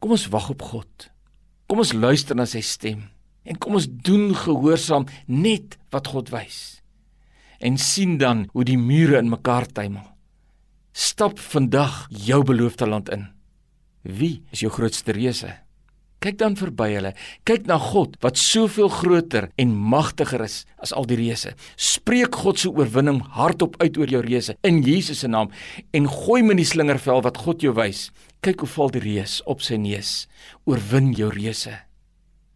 Kom 0.00 0.16
ons 0.16 0.28
wag 0.32 0.50
op 0.52 0.62
God. 0.62 1.10
Kom 1.68 1.80
ons 1.80 1.94
luister 1.96 2.36
na 2.36 2.46
sy 2.48 2.64
stem 2.64 3.10
en 3.44 3.58
kom 3.60 3.76
ons 3.76 3.88
doen 3.88 4.30
gehoorsaam 4.32 5.04
net 5.28 5.76
wat 5.92 6.08
God 6.08 6.32
wys. 6.32 6.83
En 7.64 7.78
sien 7.80 8.18
dan 8.20 8.44
hoe 8.52 8.64
die 8.68 8.78
mure 8.78 9.16
in 9.16 9.30
mekaar 9.32 9.64
tuimel. 9.66 10.04
Stap 10.92 11.38
vandag 11.40 12.04
jou 12.08 12.42
beloofde 12.44 12.86
land 12.86 13.08
in. 13.08 13.24
Wie 14.02 14.42
is 14.52 14.60
jou 14.60 14.72
grootste 14.72 15.14
reuse? 15.16 15.48
Kyk 16.24 16.36
dan 16.40 16.54
verby 16.60 16.90
hulle. 16.92 17.14
Kyk 17.48 17.64
na 17.68 17.78
God 17.80 18.18
wat 18.24 18.36
soveel 18.40 18.88
groter 18.92 19.48
en 19.60 19.72
magtiger 19.72 20.44
is 20.44 20.62
as 20.84 20.92
al 20.92 21.08
die 21.08 21.18
reëse. 21.20 21.54
Spreek 21.80 22.36
God 22.44 22.60
se 22.60 22.68
oorwinning 22.68 23.22
hardop 23.36 23.80
uit 23.80 23.96
oor 23.96 24.12
jou 24.12 24.22
reëse 24.24 24.56
in 24.64 24.84
Jesus 24.84 25.24
se 25.24 25.28
naam 25.28 25.52
en 25.96 26.08
gooi 26.08 26.42
min 26.44 26.60
die 26.60 26.68
slingervel 26.68 27.24
wat 27.24 27.40
God 27.44 27.64
jou 27.64 27.74
wys. 27.76 28.10
Kyk 28.44 28.64
hoe 28.64 28.72
val 28.76 28.92
die 28.92 29.04
reës 29.08 29.40
op 29.48 29.64
sy 29.64 29.80
neus. 29.80 30.26
Oorwin 30.68 31.14
jou 31.16 31.32
reëse. 31.32 31.72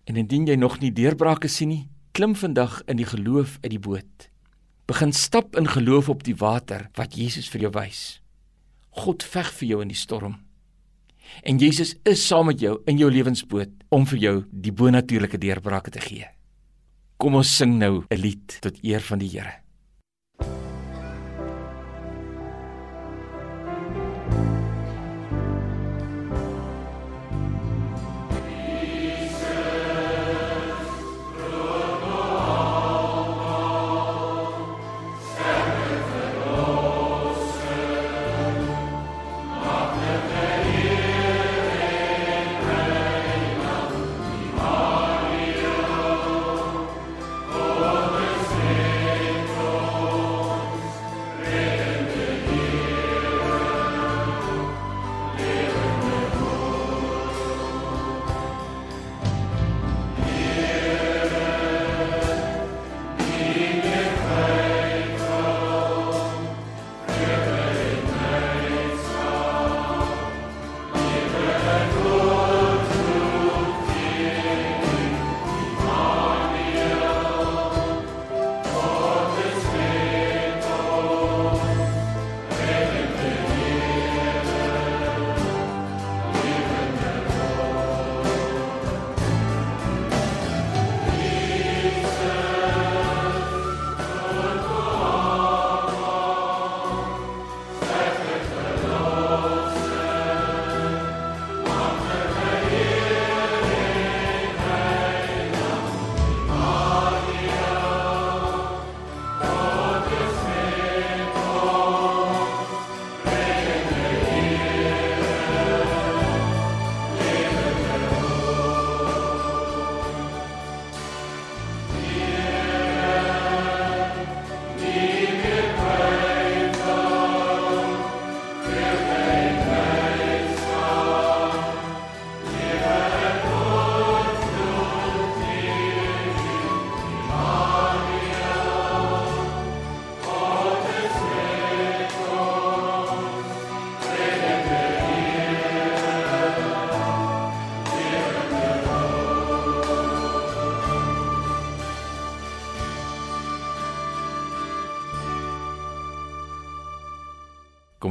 En 0.08 0.20
indien 0.20 0.48
jy 0.48 0.56
nog 0.60 0.80
nie 0.84 0.92
deurbrake 0.92 1.48
sien 1.52 1.72
nie, 1.72 1.84
klim 2.12 2.36
vandag 2.36 2.82
in 2.88 3.00
die 3.00 3.08
geloof 3.08 3.56
uit 3.64 3.72
die 3.72 3.84
boot. 3.84 4.27
Begin 4.88 5.12
stap 5.12 5.56
in 5.56 5.68
geloof 5.68 6.08
op 6.08 6.22
die 6.24 6.36
water 6.36 6.86
wat 6.96 7.12
Jesus 7.12 7.50
vir 7.52 7.66
jou 7.66 7.70
wys. 7.74 8.22
God 8.96 9.20
veg 9.20 9.50
vir 9.58 9.68
jou 9.68 9.80
in 9.84 9.90
die 9.92 9.98
storm. 9.98 10.38
En 11.44 11.60
Jesus 11.60 11.92
is 12.08 12.22
saam 12.24 12.48
met 12.48 12.62
jou 12.64 12.78
in 12.88 12.96
jou 12.96 13.10
lewensboot 13.12 13.74
om 13.92 14.06
vir 14.08 14.22
jou 14.22 14.34
die 14.48 14.72
bonatuurlike 14.72 15.36
deurbrake 15.42 15.92
te 15.92 16.00
gee. 16.00 16.24
Kom 17.20 17.36
ons 17.36 17.52
sing 17.52 17.76
nou 17.76 18.06
'n 18.08 18.16
lied 18.16 18.56
tot 18.62 18.80
eer 18.82 19.00
van 19.00 19.18
die 19.18 19.28
Here. 19.28 19.60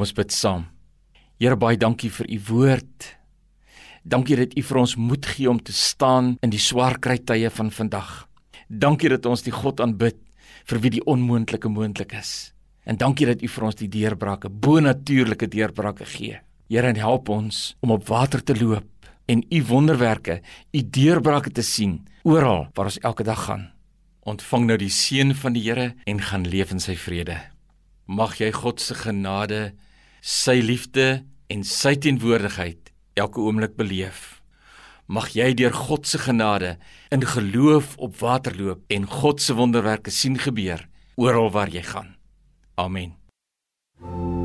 Ons 0.07 0.15
bid 0.15 0.31
saam. 0.31 0.67
Here 1.37 1.57
baie 1.59 1.77
dankie 1.77 2.09
vir 2.13 2.29
u 2.31 2.39
woord. 2.47 3.11
Dankie 4.07 4.37
dat 4.39 4.55
u 4.55 4.63
vir 4.63 4.79
ons 4.79 4.95
moed 4.95 5.25
gee 5.27 5.49
om 5.51 5.59
te 5.59 5.75
staan 5.75 6.37
in 6.41 6.53
die 6.53 6.61
swaar 6.61 6.95
kry 7.03 7.17
tye 7.19 7.51
van 7.51 7.71
vandag. 7.75 8.27
Dankie 8.67 9.11
dat 9.11 9.27
ons 9.27 9.43
die 9.43 9.51
God 9.51 9.83
aanbid 9.83 10.19
vir 10.67 10.79
wie 10.83 10.93
die 10.95 11.03
onmoontlike 11.03 11.69
moontlik 11.71 12.15
is. 12.15 12.53
En 12.87 12.95
dankie 12.95 13.27
dat 13.27 13.43
u 13.43 13.49
vir 13.51 13.65
ons 13.67 13.75
die 13.75 13.89
deurbrake, 13.91 14.49
bonatuurlike 14.49 15.49
deurbrake 15.51 16.07
gee. 16.07 16.39
Here, 16.71 16.93
help 16.99 17.29
ons 17.29 17.75
om 17.83 17.91
op 17.91 18.07
water 18.07 18.43
te 18.43 18.55
loop 18.55 18.87
en 19.27 19.43
u 19.43 19.59
wonderwerke, 19.67 20.39
u 20.71 20.81
deurbrake 20.83 21.51
te 21.51 21.63
sien 21.63 21.99
oral 22.23 22.69
waar 22.75 22.87
ons 22.87 22.99
elke 23.03 23.27
dag 23.27 23.43
gaan. 23.49 23.67
Ontvang 24.23 24.71
nou 24.71 24.79
die 24.79 24.91
seën 24.91 25.35
van 25.35 25.55
die 25.55 25.67
Here 25.67 25.93
en 26.07 26.23
gaan 26.23 26.47
leef 26.47 26.71
in 26.71 26.83
sy 26.83 26.95
vrede 26.95 27.39
mag 28.07 28.37
jy 28.39 28.49
God 28.55 28.79
se 28.81 28.95
genade, 28.95 29.75
sy 30.21 30.59
liefde 30.61 31.23
en 31.47 31.63
sy 31.63 31.95
teenwoordigheid 31.95 32.91
elke 33.17 33.41
oomblik 33.41 33.75
beleef. 33.79 34.41
Mag 35.07 35.31
jy 35.35 35.53
deur 35.55 35.73
God 35.73 36.07
se 36.07 36.19
genade 36.19 36.75
in 37.11 37.23
geloof 37.23 37.95
op 37.97 38.19
water 38.19 38.55
loop 38.59 38.83
en 38.91 39.07
God 39.07 39.41
se 39.41 39.55
wonderwerke 39.55 40.11
sien 40.11 40.35
gebeur 40.37 40.83
oral 41.15 41.51
waar 41.51 41.71
jy 41.71 41.83
gaan. 41.83 42.15
Amen. 42.75 43.15
thank 43.99 44.11
you 44.11 44.36